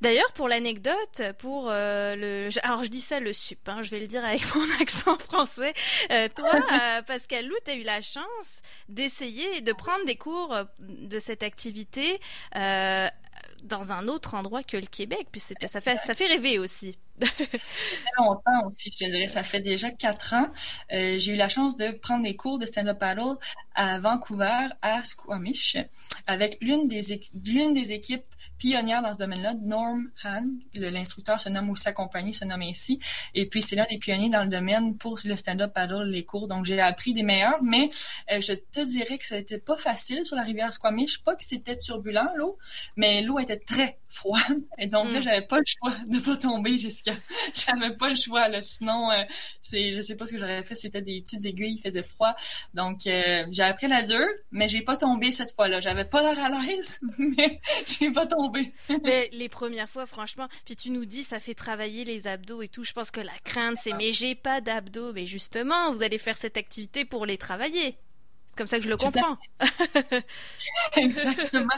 D'ailleurs, 0.00 0.32
pour 0.32 0.48
l'anecdote, 0.48 1.22
pour 1.38 1.70
euh, 1.70 2.16
le, 2.16 2.48
alors 2.62 2.82
je 2.82 2.88
dis 2.88 3.00
ça 3.00 3.20
le 3.20 3.32
sup, 3.32 3.68
hein, 3.68 3.82
je 3.82 3.90
vais 3.90 4.00
le 4.00 4.06
dire 4.06 4.24
avec 4.24 4.42
mon 4.54 4.66
accent 4.80 5.18
français. 5.18 5.72
Euh, 6.10 6.28
toi, 6.34 6.52
euh, 6.72 7.02
Pascal 7.02 7.46
Lou, 7.46 7.54
tu 7.64 7.70
as 7.70 7.74
eu 7.74 7.82
la 7.82 8.00
chance 8.00 8.62
d'essayer 8.88 9.60
de 9.60 9.72
prendre 9.72 10.04
des 10.04 10.16
cours 10.16 10.56
de 10.78 11.20
cette 11.20 11.42
activité 11.42 12.20
dans 13.62 13.92
un 13.92 14.08
autre 14.08 14.34
endroit 14.34 14.62
que 14.62 14.76
le 14.76 14.86
Québec, 14.86 15.26
puis 15.32 15.40
c'était 15.40 15.68
ça 15.68 15.80
fait 15.80 15.96
ça 15.96 16.14
fait 16.14 16.26
rêver 16.26 16.58
aussi. 16.58 16.98
ça 17.20 17.26
fait 17.28 17.60
longtemps 18.18 18.66
aussi, 18.66 18.90
je 18.92 19.06
te 19.06 19.10
dirais, 19.10 19.26
ça 19.26 19.42
fait 19.42 19.60
déjà 19.60 19.90
quatre 19.90 20.34
ans. 20.34 20.48
j'ai 20.90 21.32
eu 21.32 21.36
la 21.36 21.48
chance 21.48 21.76
de 21.76 21.90
prendre 21.92 22.24
des 22.24 22.36
cours 22.36 22.58
de 22.58 22.66
stand-up 22.66 22.98
paddle 22.98 23.36
à 23.74 23.98
Vancouver, 24.00 24.68
à 24.82 25.02
Squamish, 25.02 25.78
avec 26.26 26.58
l'une 26.60 26.86
des 26.86 27.20
l'une 27.46 27.72
des 27.72 27.92
équipes 27.92 28.33
pionnière 28.58 29.02
dans 29.02 29.12
ce 29.12 29.18
domaine-là, 29.18 29.54
Norm 29.62 30.08
Han, 30.24 30.46
l'instructeur 30.74 31.40
se 31.40 31.48
nomme 31.48 31.70
ou 31.70 31.76
sa 31.76 31.92
compagnie 31.92 32.34
se 32.34 32.44
nomme 32.44 32.62
ainsi, 32.62 32.98
et 33.34 33.46
puis 33.46 33.62
c'est 33.62 33.76
l'un 33.76 33.86
des 33.90 33.98
pionniers 33.98 34.30
dans 34.30 34.42
le 34.42 34.48
domaine 34.48 34.96
pour 34.96 35.18
le 35.24 35.36
stand-up 35.36 35.72
paddle, 35.72 36.08
les 36.08 36.24
cours, 36.24 36.48
donc 36.48 36.64
j'ai 36.64 36.80
appris 36.80 37.12
des 37.14 37.22
meilleurs, 37.22 37.62
mais 37.62 37.90
euh, 38.32 38.40
je 38.40 38.52
te 38.52 38.80
dirais 38.80 39.18
que 39.18 39.26
ça 39.26 39.36
n'était 39.36 39.58
pas 39.58 39.76
facile 39.76 40.24
sur 40.24 40.36
la 40.36 40.42
rivière 40.42 40.72
Squamish, 40.72 41.22
pas 41.22 41.34
que 41.34 41.44
c'était 41.44 41.76
turbulent 41.76 42.30
l'eau, 42.36 42.58
mais 42.96 43.22
l'eau 43.22 43.38
était 43.38 43.58
très 43.58 43.98
froide, 44.08 44.62
et 44.78 44.86
donc 44.86 45.10
là 45.12 45.18
mm. 45.18 45.22
j'avais 45.22 45.46
pas 45.46 45.58
le 45.58 45.64
choix 45.66 45.92
de 46.06 46.18
pas 46.20 46.36
tomber 46.36 46.78
jusqu'à, 46.78 47.12
j'avais 47.54 47.96
pas 47.96 48.08
le 48.08 48.14
choix 48.14 48.48
là, 48.48 48.60
sinon 48.60 49.10
euh, 49.10 49.22
c'est, 49.60 49.92
je 49.92 50.00
sais 50.00 50.16
pas 50.16 50.26
ce 50.26 50.32
que 50.32 50.38
j'aurais 50.38 50.62
fait, 50.62 50.74
c'était 50.74 51.02
des 51.02 51.20
petites 51.20 51.44
aiguilles, 51.44 51.74
il 51.74 51.82
faisait 51.82 52.02
froid, 52.02 52.34
donc 52.74 53.06
euh, 53.06 53.44
j'ai 53.50 53.62
appris 53.62 53.88
la 53.88 54.02
dure, 54.02 54.28
mais 54.52 54.68
j'ai 54.68 54.82
pas 54.82 54.96
tombé 54.96 55.32
cette 55.32 55.52
fois-là, 55.52 55.80
j'avais 55.80 56.04
pas 56.04 56.22
l'air 56.22 56.38
à 56.44 56.48
l'aise, 56.48 57.00
mais 57.18 57.60
j'ai 57.86 58.10
pas 58.10 58.26
tombé 58.26 58.43
mais 59.04 59.28
les 59.32 59.48
premières 59.48 59.88
fois, 59.88 60.06
franchement, 60.06 60.48
puis 60.64 60.76
tu 60.76 60.90
nous 60.90 61.04
dis 61.04 61.22
ça 61.22 61.40
fait 61.40 61.54
travailler 61.54 62.04
les 62.04 62.26
abdos 62.26 62.62
et 62.62 62.68
tout. 62.68 62.84
Je 62.84 62.92
pense 62.92 63.10
que 63.10 63.20
la 63.20 63.38
crainte, 63.44 63.76
c'est 63.80 63.92
mais 63.94 64.12
j'ai 64.12 64.34
pas 64.34 64.60
d'abdos. 64.60 65.12
Mais 65.12 65.26
justement, 65.26 65.92
vous 65.92 66.02
allez 66.02 66.18
faire 66.18 66.36
cette 66.36 66.56
activité 66.56 67.04
pour 67.04 67.26
les 67.26 67.38
travailler. 67.38 67.96
C'est 68.48 68.58
comme 68.58 68.66
ça 68.68 68.78
que 68.78 68.84
je 68.84 68.88
le 68.88 68.96
comprends. 68.96 69.36
Exactement. 70.96 71.74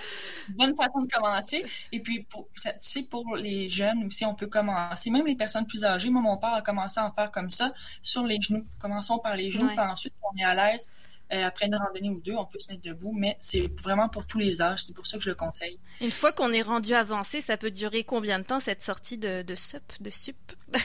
Bonne 0.50 0.76
façon 0.76 1.00
de 1.00 1.10
commencer. 1.10 1.64
Et 1.90 2.00
puis, 2.00 2.24
pour, 2.24 2.48
tu 2.54 2.70
sais, 2.78 3.02
pour 3.04 3.34
les 3.34 3.70
jeunes 3.70 4.04
aussi, 4.04 4.26
on 4.26 4.34
peut 4.34 4.46
commencer. 4.46 5.08
Même 5.08 5.26
les 5.26 5.36
personnes 5.36 5.66
plus 5.66 5.86
âgées. 5.86 6.10
Moi, 6.10 6.20
mon 6.20 6.36
père 6.36 6.52
a 6.52 6.60
commencé 6.60 7.00
à 7.00 7.06
en 7.06 7.12
faire 7.12 7.30
comme 7.30 7.48
ça, 7.48 7.72
sur 8.02 8.24
les 8.24 8.38
genoux. 8.42 8.66
Commençons 8.78 9.18
par 9.18 9.36
les 9.36 9.50
genoux, 9.50 9.68
puis 9.68 9.78
ensuite, 9.78 10.12
on 10.22 10.36
est 10.38 10.44
à 10.44 10.54
l'aise 10.54 10.90
euh, 11.32 11.44
après 11.44 11.66
une 11.66 11.74
randonnée 11.74 12.10
ou 12.10 12.20
deux, 12.20 12.34
on 12.34 12.44
peut 12.44 12.58
se 12.58 12.70
mettre 12.70 12.82
debout, 12.82 13.12
mais 13.12 13.36
c'est 13.40 13.68
vraiment 13.80 14.08
pour 14.08 14.26
tous 14.26 14.38
les 14.38 14.62
âges. 14.62 14.84
C'est 14.84 14.94
pour 14.94 15.06
ça 15.06 15.18
que 15.18 15.24
je 15.24 15.30
le 15.30 15.34
conseille. 15.34 15.78
Une 16.00 16.10
fois 16.10 16.32
qu'on 16.32 16.52
est 16.52 16.62
rendu 16.62 16.94
avancé, 16.94 17.40
ça 17.40 17.56
peut 17.56 17.70
durer 17.70 18.04
combien 18.04 18.38
de 18.38 18.44
temps 18.44 18.60
cette 18.60 18.82
sortie 18.82 19.18
de, 19.18 19.42
de 19.42 19.54
sup, 19.54 19.92
de 20.00 20.10
sup? 20.10 20.36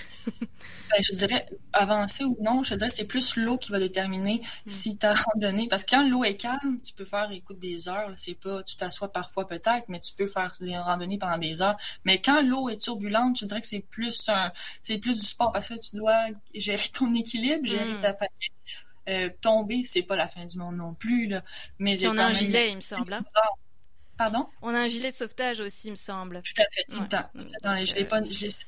Ben, 0.92 1.02
Je 1.04 1.16
dirais 1.16 1.48
avancé 1.74 2.24
ou 2.24 2.38
non, 2.42 2.64
je 2.64 2.76
dirais 2.76 2.90
c'est 2.90 3.06
plus 3.06 3.38
l'eau 3.38 3.58
qui 3.58 3.72
va 3.72 3.80
déterminer 3.80 4.42
hmm. 4.66 4.70
si 4.70 4.98
ta 4.98 5.14
randonnée. 5.14 5.68
Parce 5.70 5.84
que 5.84 5.92
quand 5.92 6.08
l'eau 6.08 6.24
est 6.24 6.36
calme, 6.36 6.80
tu 6.86 6.94
peux 6.94 7.06
faire 7.06 7.32
écoute 7.32 7.60
des 7.60 7.88
heures. 7.88 8.12
C'est 8.18 8.36
pas, 8.36 8.62
tu 8.64 8.76
t'assois 8.76 9.12
parfois 9.12 9.48
peut-être, 9.48 9.86
mais 9.88 10.00
tu 10.00 10.14
peux 10.14 10.28
faire 10.28 10.52
des 10.60 10.78
randonnées 10.78 11.18
pendant 11.18 11.38
des 11.38 11.62
heures. 11.62 11.78
Mais 12.04 12.20
quand 12.20 12.42
l'eau 12.42 12.70
est 12.70 12.82
turbulente, 12.82 13.40
je 13.40 13.46
dirais 13.46 13.62
que 13.62 13.68
c'est 13.68 13.80
plus 13.90 14.28
un, 14.30 14.52
c'est 14.82 14.98
plus 14.98 15.20
du 15.20 15.26
sport 15.26 15.52
parce 15.52 15.70
que 15.70 15.80
tu 15.80 15.96
dois 15.96 16.28
gérer 16.54 16.90
ton 16.94 17.14
équilibre, 17.14 17.66
gérer 17.66 17.94
hmm. 17.94 18.02
ta 18.02 18.14
palette 18.14 18.34
euh, 19.10 19.30
tomber, 19.42 19.84
c'est 19.84 20.04
pas 20.04 20.16
la 20.16 20.28
fin 20.28 20.46
du 20.46 20.58
monde 20.58 20.76
non 20.76 20.94
plus. 20.94 21.28
Là. 21.28 21.44
Mais 21.80 22.06
on 22.08 22.18
a 22.18 22.26
un 22.26 22.34
gilet, 22.34 22.72
il 22.72 22.78
me 22.78 22.82
semble. 22.82 23.14
Hein. 23.14 23.24
Pardon? 24.18 24.48
On 24.62 24.74
a 24.76 24.80
un 24.80 24.88
gilet 24.88 25.10
de 25.10 25.16
sauvetage 25.16 25.62
aussi, 25.62 25.88
il 25.88 25.92
me 25.92 25.96
semble. 25.96 26.44
Tout 26.44 26.62
à 26.62 26.66
fait, 26.72 26.84
tout 26.88 27.02
le 27.02 27.08
temps. 27.08 27.28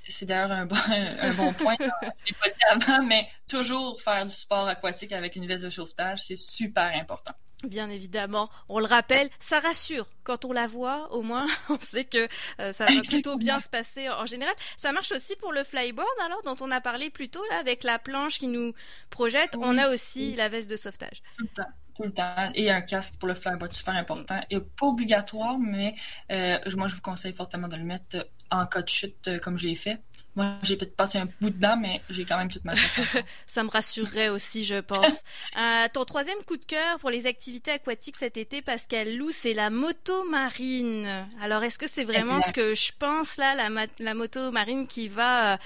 c'est 0.08 0.26
d'ailleurs 0.26 0.52
un 0.52 0.66
bon, 0.66 0.76
un 1.22 1.34
bon 1.34 1.54
point. 1.60 1.76
je 1.80 1.86
l'ai 1.86 2.34
pas 2.42 2.50
dit 2.50 2.60
avant, 2.72 3.04
mais 3.06 3.28
toujours 3.48 4.02
faire 4.02 4.26
du 4.26 4.34
sport 4.34 4.68
aquatique 4.68 5.12
avec 5.12 5.36
une 5.36 5.46
veste 5.46 5.66
de 5.66 5.70
sauvetage, 5.70 6.24
c'est 6.24 6.38
super 6.38 6.92
important. 6.96 7.34
Bien 7.64 7.90
évidemment, 7.90 8.50
on 8.68 8.80
le 8.80 8.86
rappelle, 8.86 9.30
ça 9.40 9.60
rassure. 9.60 10.08
Quand 10.24 10.44
on 10.44 10.52
la 10.52 10.68
voit, 10.68 11.12
au 11.14 11.22
moins, 11.22 11.48
on 11.70 11.80
sait 11.80 12.04
que 12.04 12.28
euh, 12.60 12.74
ça 12.74 12.86
va 12.86 13.02
plutôt 13.02 13.38
bien 13.38 13.60
se 13.60 13.70
passer 13.70 14.10
en 14.10 14.26
général. 14.26 14.54
Ça 14.76 14.92
marche 14.92 15.12
aussi 15.14 15.36
pour 15.38 15.54
le 15.54 15.64
flyboard, 15.64 16.08
alors, 16.26 16.42
dont 16.44 16.56
on 16.60 16.72
a 16.72 16.82
parlé 16.82 17.10
plus 17.10 17.30
tôt, 17.30 17.44
là, 17.50 17.58
avec 17.60 17.84
la 17.84 18.00
planche 18.00 18.40
qui 18.40 18.48
nous 18.48 18.74
projette. 19.10 19.56
On 19.60 19.78
a 19.78 19.90
aussi 19.90 20.36
la 20.36 20.50
veste 20.50 20.70
de 20.70 20.76
sauvetage. 20.76 21.24
Tout 21.38 21.46
le 21.46 21.64
temps. 21.64 21.70
Tout 21.96 22.04
le 22.04 22.14
temps. 22.14 22.52
Et 22.56 22.72
un 22.72 22.82
casque 22.82 23.18
pour 23.18 23.28
le 23.28 23.36
flyboard, 23.36 23.72
super 23.72 23.96
important. 23.96 24.42
Et 24.50 24.60
pas 24.60 24.88
obligatoire, 24.88 25.58
mais 25.58 25.94
euh, 26.32 26.58
moi, 26.76 26.88
je 26.88 26.96
vous 26.96 27.02
conseille 27.02 27.34
fortement 27.34 27.68
de 27.68 27.78
le 27.78 27.84
mettre 27.84 28.28
en 28.52 28.66
cas 28.66 28.82
de 28.82 28.90
chute, 28.90 29.28
euh, 29.28 29.40
comme 29.40 29.58
je 29.58 29.68
l'ai 29.68 29.76
fait. 29.76 30.00
Moi, 30.36 30.58
j'ai 30.64 30.76
peut-être 30.76 30.96
passé 30.96 31.20
un 31.20 31.28
bout 31.42 31.52
dedans, 31.52 31.78
mais 31.80 32.02
j'ai 32.10 32.26
quand 32.26 32.38
même 32.38 32.50
toute 32.50 32.66
ma 32.66 32.74
tête. 32.74 33.26
Ça 33.46 33.64
me 33.64 33.70
rassurerait 33.70 34.30
aussi, 34.30 34.66
je 34.66 34.80
pense. 34.80 35.24
euh, 35.58 35.88
ton 35.94 36.06
troisième 36.06 36.42
coup 36.44 36.58
de 36.58 36.66
cœur 36.66 37.00
pour 37.00 37.12
les 37.12 37.28
activités 37.28 37.72
aquatiques 37.72 38.16
cet 38.16 38.38
été, 38.38 38.62
Pascal 38.62 39.16
Lou, 39.16 39.32
c'est 39.32 39.54
la 39.54 39.70
moto 39.70 40.24
marine. 40.30 41.28
Alors, 41.42 41.64
est-ce 41.64 41.78
que 41.78 41.88
c'est 41.88 42.04
vraiment 42.04 42.42
ce 42.42 42.52
que 42.52 42.74
je 42.74 42.92
pense 42.98 43.38
là, 43.38 43.54
la, 43.56 43.70
la 44.00 44.14
moto 44.16 44.52
marine 44.52 44.88
qui 44.88 45.08
va 45.08 45.60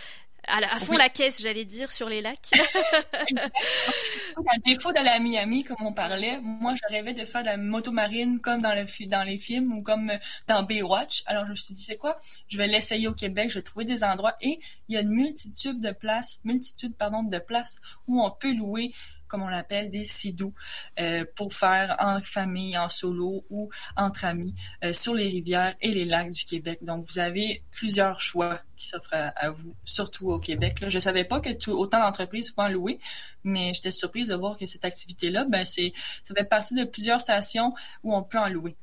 euh, 0.50 0.66
à, 0.70 0.80
fond 0.80 0.98
la 0.98 1.10
caisse, 1.10 1.42
j'allais 1.42 1.66
dire, 1.66 1.92
sur 1.92 2.10
les 2.10 2.22
lacs. 2.22 2.52
à 3.38 4.58
défaut 4.66 4.92
de 4.92 5.04
la 5.04 5.20
Miami, 5.20 5.64
comme 5.64 5.78
on 5.82 5.94
parlait, 5.94 6.40
moi, 6.42 6.74
je 6.76 6.94
rêvais 6.94 7.14
de 7.14 7.26
faire 7.26 7.42
de 7.42 7.48
la 7.48 7.58
moto 7.58 7.92
marine 7.92 8.40
comme 8.40 8.62
dans, 8.62 8.74
le, 8.74 9.06
dans 9.08 9.24
les 9.24 9.38
films 9.38 9.74
ou 9.74 9.82
comme 9.82 10.12
dans 10.48 10.64
Baywatch. 10.64 11.24
Alors, 11.26 11.46
je 11.46 11.52
me 11.52 11.56
suis 11.56 11.74
dit, 11.74 11.82
c'est 11.82 11.98
quoi? 11.98 12.18
Je 12.48 12.58
vais 12.58 12.68
l'essayer 12.68 13.08
au 13.08 13.14
Québec, 13.14 13.50
je 13.50 13.60
vais 13.60 13.64
trouver 13.64 13.86
des 13.86 14.04
endroits 14.04 14.36
et 14.42 14.60
il 14.88 14.96
y 14.96 14.98
a 14.98 15.02
une 15.02 15.10
multitude 15.10 15.80
de 15.80 15.92
places, 15.92 16.42
multitude, 16.46 16.96
pardon, 16.96 17.24
de 17.24 17.40
places 17.40 17.82
où 18.08 18.24
on 18.24 18.32
peut 18.32 18.54
louer 18.54 18.94
comme 19.28 19.44
on 19.44 19.48
l'appelle, 19.48 19.90
des 19.90 20.04
sidous 20.04 20.54
euh, 21.00 21.26
pour 21.36 21.54
faire 21.54 21.96
en 22.00 22.22
famille, 22.22 22.78
en 22.78 22.90
solo 22.90 23.46
ou 23.50 23.70
entre 23.96 24.26
amis 24.26 24.54
euh, 24.84 24.94
sur 24.94 25.14
les 25.14 25.28
rivières 25.28 25.76
et 25.82 25.92
les 25.92 26.06
lacs 26.06 26.32
du 26.32 26.46
Québec. 26.46 26.80
Donc, 26.82 27.04
vous 27.04 27.20
avez 27.20 27.64
plusieurs 27.72 28.20
choix 28.20 28.62
qui 28.76 28.88
s'offrent 28.88 29.14
à, 29.14 29.50
vous, 29.50 29.76
surtout 29.86 30.32
au 30.32 30.40
Québec. 30.40 30.80
Là. 30.82 30.90
Je 30.90 31.00
savais 31.00 31.24
pas 31.24 31.40
que 31.40 31.50
autant 31.70 32.00
d'entreprises 32.00 32.52
pouvaient 32.52 32.68
en 32.68 32.72
louer, 32.72 33.00
mais 33.44 33.74
j'étais 33.74 33.92
surprise 33.92 34.30
de 34.30 34.36
voir 34.36 34.58
que 34.58 34.66
cette 34.66 34.86
activité-là, 34.86 35.46
ben, 35.46 35.66
c'est, 35.66 35.94
ça 36.24 36.34
fait 36.36 36.44
partie 36.44 36.76
de 36.76 36.84
plusieurs 36.84 37.22
stations 37.22 37.74
où 38.04 38.16
on 38.16 38.24
peut 38.24 38.40
en 38.40 38.50
louer. 38.50 38.76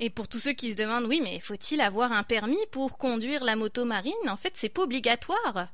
Et 0.00 0.10
pour 0.10 0.28
tous 0.28 0.38
ceux 0.38 0.52
qui 0.52 0.70
se 0.70 0.76
demandent, 0.76 1.06
oui, 1.06 1.20
mais 1.22 1.40
faut-il 1.40 1.80
avoir 1.80 2.12
un 2.12 2.22
permis 2.22 2.58
pour 2.70 2.98
conduire 2.98 3.42
la 3.42 3.56
moto 3.56 3.84
marine? 3.84 4.12
En 4.28 4.36
fait, 4.36 4.52
c'est 4.54 4.68
pas 4.68 4.82
obligatoire. 4.82 5.68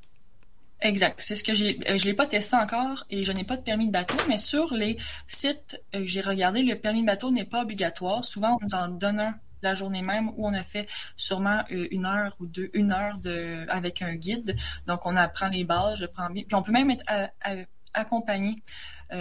Exact. 0.84 1.18
C'est 1.18 1.34
ce 1.34 1.42
que 1.42 1.54
j'ai. 1.54 1.80
Euh, 1.88 1.96
je 1.96 2.04
l'ai 2.04 2.12
pas 2.12 2.26
testé 2.26 2.56
encore 2.56 3.06
et 3.08 3.24
je 3.24 3.32
n'ai 3.32 3.44
pas 3.44 3.56
de 3.56 3.62
permis 3.62 3.86
de 3.86 3.92
bateau, 3.92 4.16
mais 4.28 4.36
sur 4.36 4.74
les 4.74 4.98
sites 5.26 5.82
euh, 5.94 6.02
j'ai 6.04 6.20
regardé, 6.20 6.62
le 6.62 6.78
permis 6.78 7.00
de 7.00 7.06
bateau 7.06 7.30
n'est 7.30 7.46
pas 7.46 7.62
obligatoire. 7.62 8.22
Souvent, 8.22 8.58
on 8.60 8.66
nous 8.66 8.74
en 8.74 8.88
donne 8.88 9.18
un 9.18 9.34
la 9.62 9.74
journée 9.74 10.02
même 10.02 10.28
où 10.36 10.46
on 10.46 10.52
a 10.52 10.62
fait 10.62 10.86
sûrement 11.16 11.64
euh, 11.72 11.88
une 11.90 12.04
heure 12.04 12.36
ou 12.38 12.44
deux, 12.46 12.68
une 12.74 12.92
heure 12.92 13.16
de 13.24 13.64
avec 13.70 14.02
un 14.02 14.14
guide. 14.14 14.54
Donc, 14.86 15.06
on 15.06 15.16
apprend 15.16 15.48
les 15.48 15.64
bases, 15.64 16.00
je 16.00 16.04
prends. 16.04 16.28
Puis 16.28 16.46
on 16.52 16.60
peut 16.60 16.72
même 16.72 16.90
être 16.90 17.04
accompagné 17.94 18.56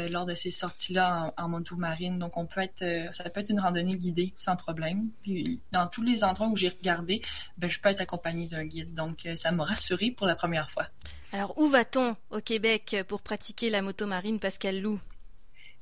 lors 0.10 0.25
de 0.25 0.34
ces 0.34 0.50
sorties-là 0.50 1.34
en, 1.38 1.50
moto 1.50 1.75
marine. 1.75 2.18
Donc, 2.18 2.36
on 2.38 2.48
peut 2.48 2.62
être, 2.62 2.84
ça 3.12 3.30
peut 3.30 3.42
être 3.42 3.51
une 3.51 3.60
randonnée 3.60 3.96
guidée 3.96 4.34
sans 4.38 4.56
problème. 4.56 5.10
Puis, 5.22 5.60
dans 5.72 5.86
tous 5.86 6.01
les 6.01 6.24
endroits 6.24 6.48
où 6.48 6.56
j'ai 6.56 6.70
regardé, 6.70 7.22
ben, 7.60 7.70
je 7.70 7.80
peux 7.80 7.89
être 7.89 8.01
accompagné 8.01 8.48
d'un 8.48 8.65
guide. 8.65 8.94
Donc, 8.96 9.27
ça 9.36 9.51
m'a 9.51 9.65
rassuré 9.65 10.10
pour 10.10 10.25
la 10.25 10.36
première 10.36 10.72
fois. 10.72 10.88
Alors, 11.32 11.56
où 11.60 11.68
va-t-on 11.68 12.15
au 12.32 12.42
Québec 12.42 12.96
pour 13.08 13.22
pratiquer 13.22 13.70
la 13.70 13.84
moto 13.84 14.08
marine, 14.08 14.39
Pascal 14.39 14.80
Lou? 14.80 15.00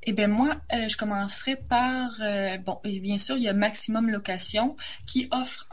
Eh 0.04 0.14
bien, 0.14 0.28
moi, 0.28 0.50
euh, 0.74 0.88
je 0.90 0.98
commencerai 0.98 1.56
par, 1.56 2.10
euh, 2.22 2.58
bon, 2.58 2.80
bien 2.84 3.20
sûr, 3.20 3.38
il 3.38 3.44
y 3.44 3.48
a 3.48 3.54
Maximum 3.54 4.10
Location 4.10 4.76
qui 5.06 5.28
offre, 5.32 5.68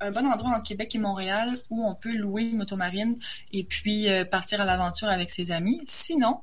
un 0.00 0.10
bon 0.10 0.26
endroit 0.26 0.50
en 0.50 0.60
Québec 0.60 0.94
et 0.94 0.98
Montréal 0.98 1.58
où 1.70 1.86
on 1.86 1.94
peut 1.94 2.14
louer 2.14 2.44
une 2.44 2.58
moto 2.58 2.76
marine 2.76 3.16
et 3.52 3.64
puis 3.64 4.10
euh, 4.10 4.26
partir 4.26 4.60
à 4.60 4.66
l'aventure 4.66 5.08
avec 5.08 5.30
ses 5.30 5.50
amis. 5.50 5.80
Sinon, 5.86 6.42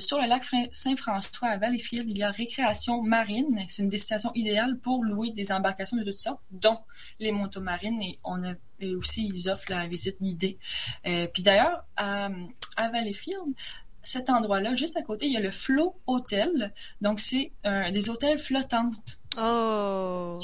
sur 0.00 0.20
le 0.20 0.26
lac 0.26 0.42
Saint-François 0.72 1.48
à 1.48 1.56
Valleyfield, 1.56 2.08
il 2.10 2.18
y 2.18 2.22
a 2.24 2.30
Récréation 2.30 3.02
Marine. 3.02 3.64
C'est 3.68 3.82
une 3.82 3.88
destination 3.88 4.32
idéale 4.34 4.78
pour 4.78 5.04
louer 5.04 5.30
des 5.30 5.52
embarcations 5.52 5.96
de 5.96 6.02
toutes 6.02 6.18
sortes, 6.18 6.42
dont 6.50 6.78
les 7.20 7.30
motos 7.30 7.60
marines 7.60 8.02
et 8.02 8.18
on 8.24 8.42
a 8.42 8.54
et 8.78 8.94
aussi 8.94 9.26
ils 9.26 9.48
offrent 9.48 9.70
la 9.70 9.86
visite 9.86 10.20
guidée. 10.20 10.58
puis 11.04 11.42
d'ailleurs, 11.42 11.84
à 11.96 12.90
Valleyfield, 12.90 13.54
cet 14.06 14.30
endroit-là, 14.30 14.74
juste 14.74 14.96
à 14.96 15.02
côté, 15.02 15.26
il 15.26 15.32
y 15.32 15.36
a 15.36 15.40
le 15.40 15.50
Flow 15.50 16.00
Hotel. 16.06 16.72
Donc, 17.00 17.18
c'est 17.18 17.52
euh, 17.66 17.90
des 17.90 18.08
hôtels 18.08 18.38
flottantes. 18.38 18.94
Oh! 19.38 20.38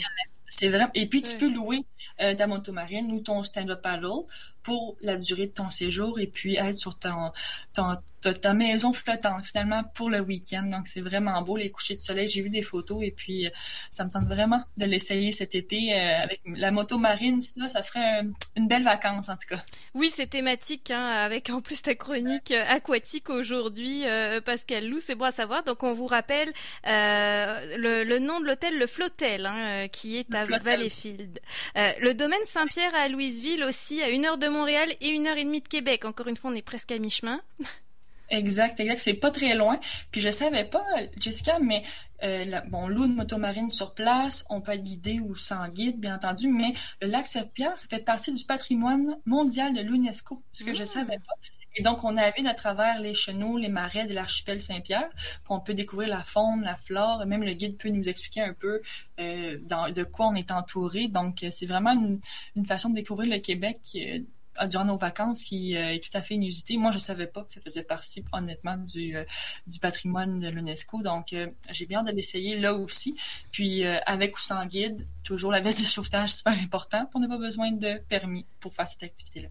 C'est 0.47 0.69
vrai. 0.69 0.87
Et 0.95 1.07
puis, 1.07 1.23
tu 1.23 1.37
peux 1.39 1.49
louer 1.49 1.79
euh, 2.21 2.35
ta 2.35 2.47
moto 2.47 2.73
marine 2.73 3.11
ou 3.13 3.21
ton 3.21 3.43
stand-up 3.45 3.81
paddle 3.81 4.27
pour 4.63 4.97
la 5.01 5.17
durée 5.17 5.47
de 5.47 5.53
ton 5.53 5.71
séjour 5.71 6.21
et 6.21 6.27
puis 6.27 6.57
être 6.57 6.77
sur 6.77 6.99
ton, 6.99 7.33
ton, 7.75 7.97
ta, 8.21 8.55
maison 8.55 8.93
flottante 8.93 9.45
finalement 9.45 9.83
pour 9.95 10.11
le 10.11 10.21
week-end. 10.21 10.65
Donc 10.65 10.87
c'est 10.87 11.01
vraiment 11.01 11.41
beau 11.43 11.57
les 11.57 11.71
couchers 11.71 11.97
de 11.97 12.01
soleil. 12.01 12.29
J'ai 12.29 12.43
vu 12.43 12.51
des 12.51 12.63
photos 12.63 13.03
et 13.03 13.11
puis 13.11 13.47
euh, 13.47 13.51
ça 13.91 14.05
me 14.05 14.11
tente 14.11 14.27
vraiment 14.27 14.63
de 14.77 14.87
l'essayer 14.87 15.33
cet 15.33 15.55
été 15.55 15.93
euh, 15.95 16.23
avec 16.23 16.41
la 16.47 16.71
moto 16.71 16.99
marine. 16.99 17.41
Ça, 17.41 17.69
ça 17.69 17.83
ferait 17.83 18.23
une 18.57 18.69
belle 18.69 18.85
vacance 18.85 19.29
en 19.29 19.35
tout 19.35 19.49
cas. 19.49 19.63
Oui, 19.95 20.13
c'est 20.15 20.29
thématique 20.29 20.91
hein, 20.91 21.07
avec 21.07 21.51
en 21.51 21.61
plus 21.61 21.83
ta 21.83 21.95
chronique 21.95 22.53
euh, 22.53 22.65
aquatique 22.69 23.31
aujourd'hui, 23.31 24.05
Pascal 24.45 24.89
Lou. 24.89 24.99
C'est 25.01 25.15
bon 25.15 25.25
à 25.25 25.33
savoir. 25.33 25.65
Donc 25.65 25.83
on 25.83 25.93
vous 25.93 26.07
rappelle 26.07 26.53
le, 26.85 28.05
le, 28.05 28.19
nom 28.19 28.41
de 28.41 28.47
l'hôtel, 28.47 28.79
le 28.79 28.87
Flotel, 28.87 29.47
hein, 29.47 29.89
qui 29.89 30.19
est 30.19 30.35
à 30.35 30.45
Valleyfield. 30.45 31.41
le 31.75 32.13
domaine 32.13 32.41
Saint-Pierre 32.47 32.95
à 32.95 33.09
Louisville 33.09 33.65
aussi 33.65 34.03
à 34.03 34.11
une 34.11 34.25
heure 34.27 34.39
de 34.39 34.49
Montréal 34.53 34.89
et 35.01 35.09
une 35.09 35.27
heure 35.27 35.37
et 35.37 35.45
demie 35.45 35.61
de 35.61 35.69
Québec. 35.69 36.05
Encore 36.05 36.29
une 36.29 36.37
fois, 36.37 36.51
on 36.51 36.55
est 36.55 36.63
presque 36.63 36.93
à 36.93 36.99
mi-chemin. 36.99 37.41
Exact, 38.33 38.81
exact. 38.81 38.99
C'est 38.99 39.15
pas 39.15 39.31
très 39.31 39.55
loin. 39.55 39.79
Puis 40.11 40.23
je 40.23 40.31
savais 40.31 40.65
pas, 40.65 40.83
Jessica, 41.19 41.59
mais 41.59 41.83
euh, 42.25 42.61
bon, 42.69 42.89
loue 42.89 43.05
une 43.05 43.15
motomarine 43.15 43.71
sur 43.71 43.93
place, 43.93 44.47
on 44.49 44.63
peut 44.63 44.73
être 44.73 44.83
guidé 44.83 45.21
ou 45.21 45.37
sans 45.37 45.69
guide, 45.69 46.01
bien 46.01 46.15
entendu, 46.15 46.49
mais 46.49 46.73
le 47.03 47.09
lac 47.09 47.27
Saint-Pierre, 47.27 47.79
ça 47.79 47.87
fait 47.89 48.03
partie 48.03 48.33
du 48.33 48.45
patrimoine 48.45 49.19
mondial 49.27 49.75
de 49.75 49.83
l'UNESCO, 49.83 50.43
ce 50.53 50.65
que 50.65 50.73
je 50.73 50.79
je 50.79 50.83
ah. 50.85 50.87
savais 50.87 51.19
pas. 51.19 51.35
Et 51.75 51.83
donc, 51.83 52.05
on 52.05 52.13
navigue 52.13 52.47
à 52.47 52.55
travers 52.55 52.99
les 53.01 53.15
chenaux, 53.15 53.57
les 53.57 53.69
marais 53.69 54.07
de 54.07 54.15
l'archipel 54.15 54.61
Saint-Pierre. 54.61 55.09
On 55.49 55.61
peut 55.61 55.73
découvrir 55.73 56.09
la 56.09 56.23
faune, 56.23 56.63
la 56.63 56.77
flore. 56.77 57.25
Même 57.25 57.45
le 57.45 57.55
guide 57.55 57.79
peut 57.79 57.89
nous 57.89 58.09
expliquer 58.09 58.43
un 58.43 58.53
peu 58.53 58.83
euh, 59.21 59.59
dans, 59.63 59.91
de 59.91 60.03
quoi 60.03 60.27
on 60.27 60.35
est 60.35 60.51
entouré. 60.51 61.09
Donc, 61.09 61.45
c'est 61.51 61.67
vraiment 61.67 61.93
une, 61.93 62.21
une, 62.57 62.67
façon 62.67 62.91
de 62.91 62.97
découvrir 62.97 63.31
le 63.31 63.39
Québec 63.39 63.81
euh, 63.97 64.19
durant 64.69 64.85
nos 64.85 64.97
vacances 64.97 65.45
qui 65.45 65.77
euh, 65.77 65.95
est 65.95 66.01
tout 66.01 66.17
à 66.17 66.21
fait 66.21 66.35
inusité. 66.35 66.77
Moi, 66.77 66.91
je 66.93 66.99
savais 66.99 67.27
pas 67.27 67.43
que 67.43 67.53
ça 67.53 67.61
faisait 67.61 67.83
partie, 67.83 68.25
honnêtement, 68.33 68.77
du, 68.77 69.17
euh, 69.17 69.25
du 69.67 69.79
patrimoine 69.79 70.39
de 70.41 70.49
l'UNESCO. 70.49 71.03
Donc, 71.03 71.33
euh, 71.33 71.49
j'ai 71.71 71.87
bien 71.87 72.03
de 72.03 72.13
l'essayer 72.13 72.59
là 72.59 72.75
aussi. 72.75 73.17
Puis, 73.51 73.85
avec 73.85 74.37
ou 74.37 74.41
sans 74.41 74.65
guide, 74.67 75.07
toujours 75.25 75.51
la 75.51 75.61
veste 75.61 75.81
de 75.81 75.87
sauvetage, 75.87 76.31
super 76.37 76.53
important 76.53 77.07
pour 77.07 77.21
ne 77.21 77.27
pas 77.27 77.39
besoin 77.39 77.73
de 77.73 77.99
permis 78.09 78.47
pour 78.61 78.75
faire 78.75 78.89
cette 78.89 79.03
activité-là. 79.03 79.49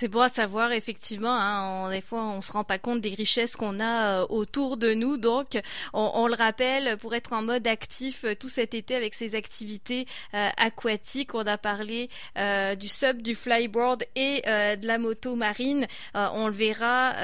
C'est 0.00 0.06
beau 0.06 0.20
à 0.20 0.28
savoir, 0.28 0.70
effectivement. 0.70 1.34
Hein, 1.34 1.90
des 1.90 2.00
fois, 2.00 2.22
on 2.22 2.40
se 2.40 2.52
rend 2.52 2.62
pas 2.62 2.78
compte 2.78 3.00
des 3.00 3.08
richesses 3.08 3.56
qu'on 3.56 3.80
a 3.80 4.20
euh, 4.20 4.26
autour 4.28 4.76
de 4.76 4.94
nous. 4.94 5.16
Donc, 5.16 5.60
on, 5.92 6.28
le 6.28 6.34
rappelle, 6.34 6.96
pour 6.98 7.16
être 7.16 7.32
en 7.32 7.42
mode 7.42 7.66
actif 7.66 8.22
euh, 8.22 8.36
tout 8.36 8.48
cet 8.48 8.74
été 8.74 8.94
avec 8.94 9.12
ces 9.14 9.34
activités 9.34 10.06
euh, 10.34 10.50
aquatiques, 10.56 11.34
on 11.34 11.44
a 11.48 11.58
parlé 11.58 12.10
du 12.78 12.86
sub, 12.86 13.22
du 13.22 13.34
flyboard 13.34 14.04
et 14.14 14.42
de 14.42 14.86
la 14.86 14.98
moto 14.98 15.34
marine. 15.34 15.88
on 16.14 16.46
le 16.46 16.54
verra 16.54 17.14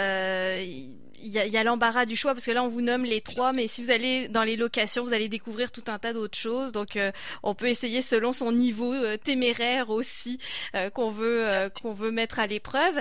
il 1.23 1.28
y 1.28 1.56
a, 1.56 1.64
l'embarras 1.64 2.06
du 2.06 2.16
choix 2.16 2.35
parce 2.35 2.47
que 2.47 2.50
là 2.50 2.62
on 2.62 2.68
vous 2.68 2.80
nomme 2.80 3.04
les 3.04 3.21
trois, 3.21 3.52
mais 3.52 3.66
si 3.66 3.83
vous 3.83 3.90
allez 3.90 4.28
dans 4.28 4.42
les 4.42 4.56
locations, 4.56 5.04
vous 5.04 5.12
allez 5.12 5.28
découvrir 5.28 5.73
tout 5.73 5.85
un 5.88 5.99
tas 5.99 6.12
d'autres 6.12 6.38
choses. 6.38 6.73
Donc 6.73 6.97
euh, 6.97 7.11
on 7.42 7.54
peut 7.54 7.68
essayer 7.68 8.02
selon 8.02 8.33
son 8.33 8.52
niveau 8.52 8.92
euh, 8.92 9.16
téméraire 9.16 9.90
aussi 9.90 10.38
euh, 10.75 10.90
qu'on 10.90 11.11
veut 11.11 11.71
qu'on 11.80 11.92
veut 11.92 12.11
mettre 12.11 12.38
à 12.38 12.47
l'épreuve. 12.47 13.00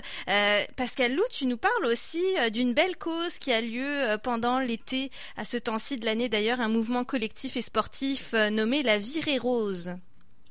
Pascal 0.75 1.15
Lou, 1.15 1.23
tu 1.31 1.45
nous 1.45 1.57
parles 1.57 1.85
aussi 1.85 2.23
d'une 2.51 2.73
belle 2.73 2.97
cause 2.97 3.39
qui 3.39 3.51
a 3.51 3.61
lieu 3.61 4.17
pendant 4.21 4.59
l'été 4.59 5.11
à 5.37 5.45
ce 5.45 5.57
temps-ci 5.57 5.97
de 5.97 6.05
l'année 6.05 6.29
d'ailleurs, 6.29 6.61
un 6.61 6.67
mouvement 6.67 7.03
collectif 7.03 7.57
et 7.57 7.61
sportif 7.61 8.33
nommé 8.33 8.83
la 8.83 8.97
Virée 8.97 9.37
Rose. 9.37 9.95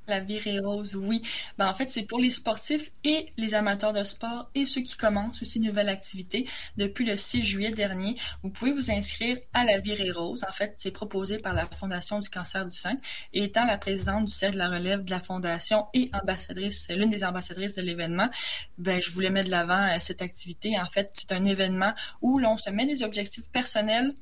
La 0.08 0.18
virée 0.18 0.58
rose, 0.58 0.96
oui. 0.96 1.22
Ben, 1.58 1.68
en 1.68 1.74
fait, 1.74 1.88
c'est 1.88 2.02
pour 2.02 2.18
les 2.18 2.32
sportifs 2.32 2.90
et 3.04 3.26
les 3.36 3.54
amateurs 3.54 3.92
de 3.92 4.02
sport 4.02 4.50
et 4.56 4.64
ceux 4.64 4.80
qui 4.80 4.96
commencent 4.96 5.40
aussi 5.42 5.58
une 5.58 5.66
nouvelle 5.66 5.88
activité. 5.88 6.44
Depuis 6.76 7.04
le 7.04 7.16
6 7.16 7.44
juillet 7.44 7.70
dernier, 7.70 8.16
vous 8.42 8.50
pouvez 8.50 8.72
vous 8.72 8.90
inscrire 8.90 9.36
à 9.54 9.64
la 9.64 9.78
virée 9.78 10.10
rose. 10.10 10.44
En 10.48 10.52
fait, 10.52 10.74
c'est 10.76 10.90
proposé 10.90 11.38
par 11.38 11.54
la 11.54 11.66
Fondation 11.66 12.18
du 12.18 12.28
cancer 12.28 12.66
du 12.66 12.76
sein. 12.76 12.96
Et 13.32 13.44
étant 13.44 13.64
la 13.64 13.78
présidente 13.78 14.24
du 14.24 14.32
cercle 14.32 14.54
de 14.54 14.58
la 14.58 14.70
relève 14.70 15.04
de 15.04 15.10
la 15.10 15.20
Fondation 15.20 15.86
et 15.94 16.10
ambassadrice, 16.20 16.90
l'une 16.90 17.10
des 17.10 17.22
ambassadrices 17.22 17.76
de 17.76 17.82
l'événement, 17.82 18.28
ben, 18.78 19.00
je 19.00 19.10
voulais 19.12 19.30
mettre 19.30 19.46
de 19.46 19.52
l'avant 19.52 19.84
euh, 19.84 19.98
cette 20.00 20.20
activité. 20.20 20.80
En 20.80 20.86
fait, 20.86 21.10
c'est 21.14 21.30
un 21.30 21.44
événement 21.44 21.92
où 22.22 22.40
l'on 22.40 22.56
se 22.56 22.70
met 22.70 22.86
des 22.86 23.04
objectifs 23.04 23.50
personnels 23.50 24.12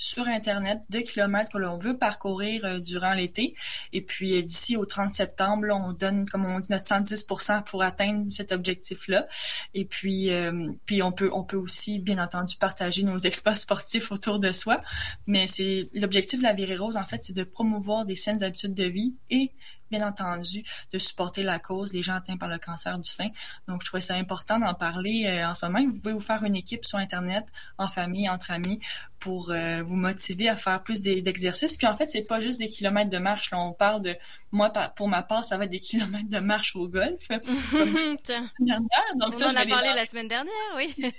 sur 0.00 0.26
Internet 0.26 0.80
de 0.88 1.00
kilomètres 1.00 1.50
que 1.52 1.58
l'on 1.58 1.76
veut 1.76 1.96
parcourir 1.96 2.64
euh, 2.64 2.78
durant 2.78 3.12
l'été. 3.12 3.54
Et 3.92 4.00
puis 4.00 4.36
euh, 4.38 4.42
d'ici 4.42 4.76
au 4.76 4.86
30 4.86 5.12
septembre, 5.12 5.68
on 5.70 5.92
donne, 5.92 6.28
comme 6.28 6.46
on 6.46 6.58
dit, 6.58 6.68
notre 6.70 6.86
110 6.86 7.26
pour 7.66 7.82
atteindre 7.82 8.24
cet 8.30 8.50
objectif-là. 8.50 9.28
Et 9.74 9.84
puis, 9.84 10.30
euh, 10.30 10.72
puis 10.86 11.02
on 11.02 11.12
peut, 11.12 11.30
on 11.34 11.44
peut 11.44 11.58
aussi, 11.58 11.98
bien 11.98 12.22
entendu, 12.22 12.56
partager 12.56 13.02
nos 13.02 13.18
exploits 13.26 13.56
sportifs 13.56 14.10
autour 14.10 14.38
de 14.38 14.52
soi. 14.52 14.80
Mais 15.26 15.46
c'est 15.46 15.90
l'objectif 15.92 16.38
de 16.38 16.44
la 16.44 16.54
Virée 16.54 16.78
Rose, 16.78 16.96
en 16.96 17.04
fait, 17.04 17.22
c'est 17.22 17.36
de 17.36 17.44
promouvoir 17.44 18.06
des 18.06 18.16
saines 18.16 18.42
habitudes 18.42 18.74
de 18.74 18.84
vie 18.84 19.16
et 19.28 19.50
bien 19.90 20.06
entendu, 20.06 20.62
de 20.92 20.98
supporter 20.98 21.42
la 21.42 21.58
cause, 21.58 21.92
les 21.92 22.02
gens 22.02 22.14
atteints 22.14 22.36
par 22.36 22.48
le 22.48 22.58
cancer 22.58 22.98
du 22.98 23.10
sein. 23.10 23.28
Donc, 23.68 23.82
je 23.82 23.86
trouvais 23.86 24.00
ça 24.00 24.14
important 24.14 24.58
d'en 24.58 24.74
parler 24.74 25.26
euh, 25.26 25.48
en 25.48 25.54
ce 25.54 25.66
moment. 25.66 25.84
Vous 25.84 25.98
pouvez 26.00 26.12
vous 26.12 26.20
faire 26.20 26.42
une 26.44 26.56
équipe 26.56 26.84
sur 26.84 26.98
Internet, 26.98 27.44
en 27.78 27.88
famille, 27.88 28.28
entre 28.28 28.50
amis, 28.50 28.80
pour 29.20 29.50
euh, 29.50 29.82
vous 29.82 29.96
motiver 29.96 30.48
à 30.48 30.56
faire 30.56 30.82
plus 30.82 31.02
d'exercices. 31.02 31.76
Puis 31.76 31.86
en 31.86 31.96
fait, 31.96 32.06
c'est 32.06 32.22
pas 32.22 32.40
juste 32.40 32.58
des 32.58 32.68
kilomètres 32.68 33.10
de 33.10 33.18
marche. 33.18 33.50
Là, 33.50 33.58
on 33.58 33.72
parle 33.72 34.02
de 34.02 34.16
moi 34.50 34.70
pour 34.96 35.08
ma 35.08 35.22
part, 35.22 35.44
ça 35.44 35.58
va 35.58 35.64
être 35.64 35.70
des 35.70 35.80
kilomètres 35.80 36.28
de 36.28 36.38
marche 36.38 36.74
au 36.74 36.88
golf. 36.88 37.28
dernière. 37.28 38.88
Donc, 39.16 39.34
on 39.34 39.44
en 39.44 39.56
a 39.56 39.66
parlé 39.66 39.90
la 39.94 40.06
semaine 40.06 40.28
dernière, 40.28 40.52
oui. 40.76 40.94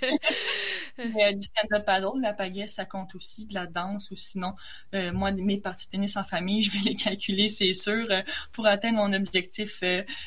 Euh, 0.98 1.32
du 1.32 1.40
stand-up 1.44 1.84
paddle, 1.84 2.20
la 2.20 2.32
pagaie, 2.32 2.66
ça 2.66 2.84
compte 2.84 3.14
aussi, 3.14 3.46
de 3.46 3.54
la 3.54 3.66
danse 3.66 4.10
ou 4.10 4.16
sinon, 4.16 4.54
euh, 4.94 5.12
moi, 5.12 5.32
mes 5.32 5.58
parties 5.58 5.88
tennis 5.88 6.16
en 6.16 6.24
famille, 6.24 6.62
je 6.64 6.70
vais 6.72 6.90
les 6.90 6.96
calculer, 6.96 7.48
c'est 7.48 7.72
sûr, 7.72 8.06
pour 8.52 8.66
atteindre 8.66 8.98
mon 8.98 9.12
objectif 9.12 9.82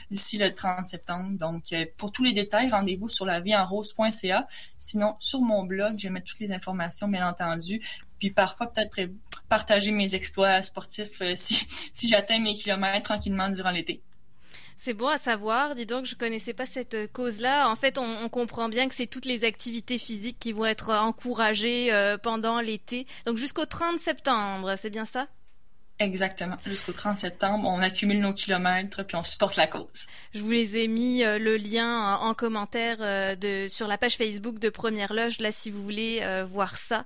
d'ici 0.09 0.37
le 0.37 0.53
30 0.53 0.87
septembre. 0.87 1.37
Donc, 1.37 1.73
pour 1.97 2.11
tous 2.11 2.23
les 2.23 2.33
détails, 2.33 2.69
rendez-vous 2.69 3.09
sur 3.09 3.25
la 3.25 3.39
vie 3.39 3.55
en. 3.55 4.47
Sinon, 4.79 5.15
sur 5.19 5.41
mon 5.41 5.63
blog, 5.63 5.95
je 5.97 6.07
vais 6.07 6.13
mettre 6.13 6.27
toutes 6.27 6.39
les 6.39 6.51
informations, 6.51 7.07
bien 7.07 7.27
entendu 7.27 7.81
puis 8.19 8.31
parfois, 8.31 8.67
peut-être 8.67 9.11
partager 9.49 9.91
mes 9.91 10.15
exploits 10.15 10.61
sportifs 10.61 11.21
euh, 11.21 11.33
si, 11.35 11.65
si 11.91 12.07
j'atteins 12.07 12.39
mes 12.39 12.53
kilomètres 12.53 13.03
tranquillement 13.03 13.49
durant 13.49 13.71
l'été. 13.71 14.01
C'est 14.77 14.93
bon 14.93 15.07
à 15.07 15.17
savoir. 15.17 15.75
Dis 15.75 15.85
donc, 15.85 16.05
je 16.05 16.15
connaissais 16.15 16.53
pas 16.53 16.65
cette 16.65 16.93
euh, 16.95 17.07
cause-là. 17.07 17.69
En 17.69 17.75
fait, 17.75 17.97
on, 17.97 18.29
comprend 18.29 18.69
bien 18.69 18.87
que 18.87 18.95
c'est 18.95 19.07
toutes 19.07 19.25
les 19.25 19.45
activités 19.45 19.97
physiques 19.97 20.37
qui 20.39 20.51
vont 20.51 20.65
être 20.65 20.89
encouragées 20.89 21.93
euh, 21.93 22.17
pendant 22.17 22.59
l'été. 22.59 23.07
Donc 23.25 23.37
jusqu'au 23.37 23.65
30 23.65 23.99
septembre, 23.99 24.75
c'est 24.77 24.89
bien 24.89 25.05
ça? 25.05 25.27
Exactement. 25.99 26.57
Jusqu'au 26.65 26.91
30 26.91 27.17
septembre, 27.17 27.69
on 27.69 27.79
accumule 27.79 28.19
nos 28.19 28.33
kilomètres 28.33 29.03
puis 29.03 29.15
on 29.15 29.23
supporte 29.23 29.55
la 29.55 29.65
cause. 29.65 30.07
Je 30.33 30.41
vous 30.41 30.51
les 30.51 30.77
ai 30.77 30.89
mis 30.89 31.23
euh, 31.23 31.39
le 31.39 31.55
lien 31.55 32.17
en 32.17 32.33
commentaire 32.33 32.97
euh, 32.99 33.35
de 33.35 33.67
sur 33.69 33.87
la 33.87 33.97
page 33.97 34.17
Facebook 34.17 34.59
de 34.59 34.67
Première 34.67 35.13
Loge 35.13 35.39
là 35.39 35.53
si 35.53 35.71
vous 35.71 35.81
voulez 35.81 36.19
euh, 36.21 36.43
voir 36.43 36.75
ça. 36.75 37.05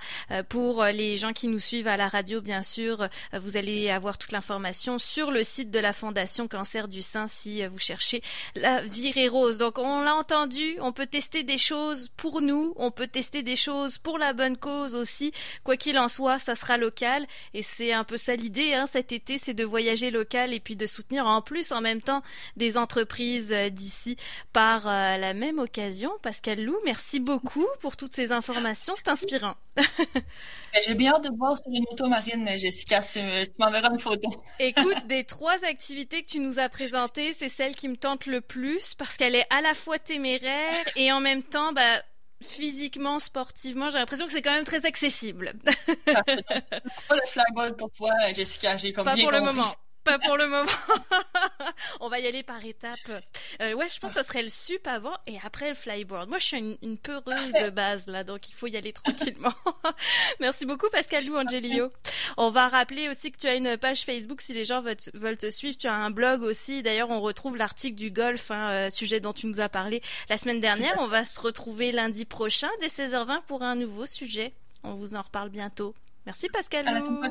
pour 0.50 0.84
les 0.86 1.18
gens 1.18 1.34
qui 1.34 1.48
nous 1.48 1.60
suivent 1.60 1.88
à 1.88 1.98
la 1.98 2.08
radio 2.08 2.42
bien 2.42 2.64
sûr, 2.64 3.08
vous 3.34 3.58
allez 3.58 3.92
avoir 3.92 4.18
toute 4.18 4.32
l'information 4.32 4.98
sur 4.98 5.30
le 5.30 5.44
site 5.44 5.70
de 5.70 5.80
la 5.80 5.94
Fondation 5.94 6.48
Cancer 6.48 6.88
du 6.88 7.04
sein 7.04 7.28
si 7.28 7.66
vous 7.68 7.78
cherchez 7.78 8.24
la 8.56 8.82
virée 8.82 9.28
rose. 9.28 9.60
Donc 9.60 9.78
on 9.78 10.02
l'a 10.02 10.16
entendu, 10.16 10.78
on 10.82 10.92
peut 10.92 11.06
tester 11.06 11.44
des 11.44 11.60
choses 11.60 12.10
pour 12.18 12.42
nous, 12.42 12.74
on 12.76 12.90
peut 12.90 13.08
tester 13.08 13.44
des 13.44 13.56
choses 13.56 14.00
pour 14.00 14.18
la 14.18 14.34
bonne 14.34 14.58
cause 14.58 14.96
aussi. 14.96 15.32
Quoi 15.64 15.78
qu'il 15.78 16.00
en 16.00 16.08
soit, 16.08 16.40
ça 16.40 16.56
sera 16.56 16.78
local 16.78 17.28
et 17.54 17.62
c'est 17.62 17.94
un 17.94 18.04
peu 18.04 18.18
ça 18.18 18.36
l'idée 18.36 18.74
hein, 18.74 18.79
cet 18.88 19.12
été, 19.12 19.38
c'est 19.38 19.54
de 19.54 19.64
voyager 19.64 20.12
local 20.12 20.54
et 20.54 20.60
puis 20.60 20.76
de 20.76 20.86
soutenir 20.86 21.28
en 21.28 21.42
plus 21.42 21.72
en 21.72 21.82
même 21.82 22.02
temps 22.02 22.22
des 22.56 22.78
entreprises 22.78 23.52
euh, 23.52 23.70
d'ici 23.70 24.18
par 24.54 24.88
euh, 24.88 25.18
la 25.18 25.34
même 25.34 25.60
occasion. 25.60 26.12
Pascal 26.22 26.64
Lou, 26.64 26.78
merci 26.86 27.20
beaucoup 27.20 27.68
pour 27.80 27.98
toutes 27.98 28.16
ces 28.16 28.32
informations, 28.32 28.94
c'est 28.96 29.10
inspirant. 29.10 29.56
Ben, 30.72 30.84
j'ai 30.86 30.94
bien 30.94 31.14
hâte 31.16 31.24
de 31.24 31.36
voir 31.36 31.58
sur 31.58 31.66
une 31.74 31.84
moto 31.90 32.08
marine, 32.08 32.48
Jessica. 32.60 33.02
Tu, 33.02 33.18
m'enverras 33.58 33.90
une 33.92 34.00
photo. 34.00 34.30
Écoute, 34.60 35.08
des 35.08 35.24
trois 35.24 35.66
activités 35.66 36.22
que 36.22 36.28
tu 36.28 36.40
nous 36.40 36.60
as 36.60 36.70
présentées, 36.70 37.34
c'est 37.34 37.50
celle 37.50 37.76
qui 37.76 37.88
me 37.88 37.98
tente 37.98 38.28
le 38.28 38.40
plus 38.40 38.94
parce 38.94 39.18
qu'elle 39.18 39.34
est 39.34 39.48
à 39.50 39.62
la 39.62 39.74
fois 39.74 39.98
téméraire 39.98 40.76
et 40.96 41.12
en 41.12 41.22
même 41.22 41.42
temps, 41.42 41.74
bah, 41.74 42.04
physiquement, 42.42 43.20
sportivement, 43.20 43.90
j'ai 43.90 44.00
l'impression 44.00 44.26
que 44.26 44.32
c'est 44.32 44.42
quand 44.42 44.54
même 44.54 44.64
très 44.64 44.86
accessible. 44.86 45.54
pas 46.06 47.16
le 47.70 47.76
pour 47.76 47.92
toi, 47.92 48.12
Jessica, 48.34 48.78
j'ai 48.78 48.94
Pas 48.94 49.16
pour 49.16 49.32
le 49.32 49.42
moment. 49.42 49.74
Pas 50.10 50.20
pour 50.20 50.38
le 50.38 50.48
moment. 50.48 50.72
On 52.00 52.10
va 52.10 52.20
y 52.20 52.26
aller 52.26 52.42
par 52.42 52.64
étapes. 52.66 52.98
Euh, 53.62 53.74
ouais, 53.74 53.88
je 53.88 54.00
pense 54.00 54.14
que 54.14 54.20
ça 54.20 54.26
serait 54.26 54.42
le 54.42 54.50
sup 54.50 54.88
avant 54.88 55.16
et 55.28 55.36
après 55.44 55.70
le 55.70 55.76
flyboard. 55.76 56.30
Moi, 56.30 56.40
je 56.40 56.46
suis 56.46 56.58
une, 56.58 56.78
une 56.82 56.98
peureuse 56.98 57.54
de 57.54 57.70
base 57.70 58.08
là, 58.08 58.24
donc 58.24 58.50
il 58.50 58.54
faut 58.54 58.66
y 58.66 58.76
aller 58.76 58.92
tranquillement. 58.92 59.54
Merci 60.40 60.66
beaucoup 60.66 60.90
Pascal 60.90 61.26
Lou 61.26 61.38
Angelio. 61.38 61.92
On 62.38 62.50
va 62.50 62.68
rappeler 62.68 63.08
aussi 63.10 63.32
que 63.32 63.38
tu 63.38 63.48
as 63.48 63.54
une 63.54 63.78
page 63.78 64.04
Facebook 64.04 64.42
si 64.42 64.54
les 64.54 64.64
gens 64.64 64.82
veulent, 64.82 65.38
te 65.38 65.50
suivre. 65.52 65.78
Tu 65.78 65.88
as 65.88 65.94
un 65.94 66.10
blog 66.10 66.42
aussi. 66.42 66.82
D'ailleurs, 66.82 67.12
on 67.12 67.22
retrouve 67.22 67.56
l'article 67.56 67.96
du 67.96 68.10
golf, 68.10 68.50
hein, 68.50 68.70
euh, 68.72 68.90
sujet 68.90 69.20
dont 69.20 69.34
tu 69.34 69.46
nous 69.46 69.60
as 69.60 69.70
parlé 69.70 70.02
la 70.30 70.38
semaine 70.40 70.60
dernière. 70.60 70.96
On 70.98 71.08
va 71.08 71.24
se 71.24 71.40
retrouver 71.40 71.92
lundi 71.92 72.26
prochain 72.26 72.70
dès 72.82 72.88
16h20 72.88 73.42
pour 73.48 73.62
un 73.62 73.76
nouveau 73.76 74.06
sujet. 74.06 74.54
On 74.84 74.96
vous 74.96 75.14
en 75.14 75.22
reparle 75.22 75.50
bientôt. 75.50 75.94
Merci 76.26 76.50
Pascal 76.50 76.86
Lou. 76.86 77.22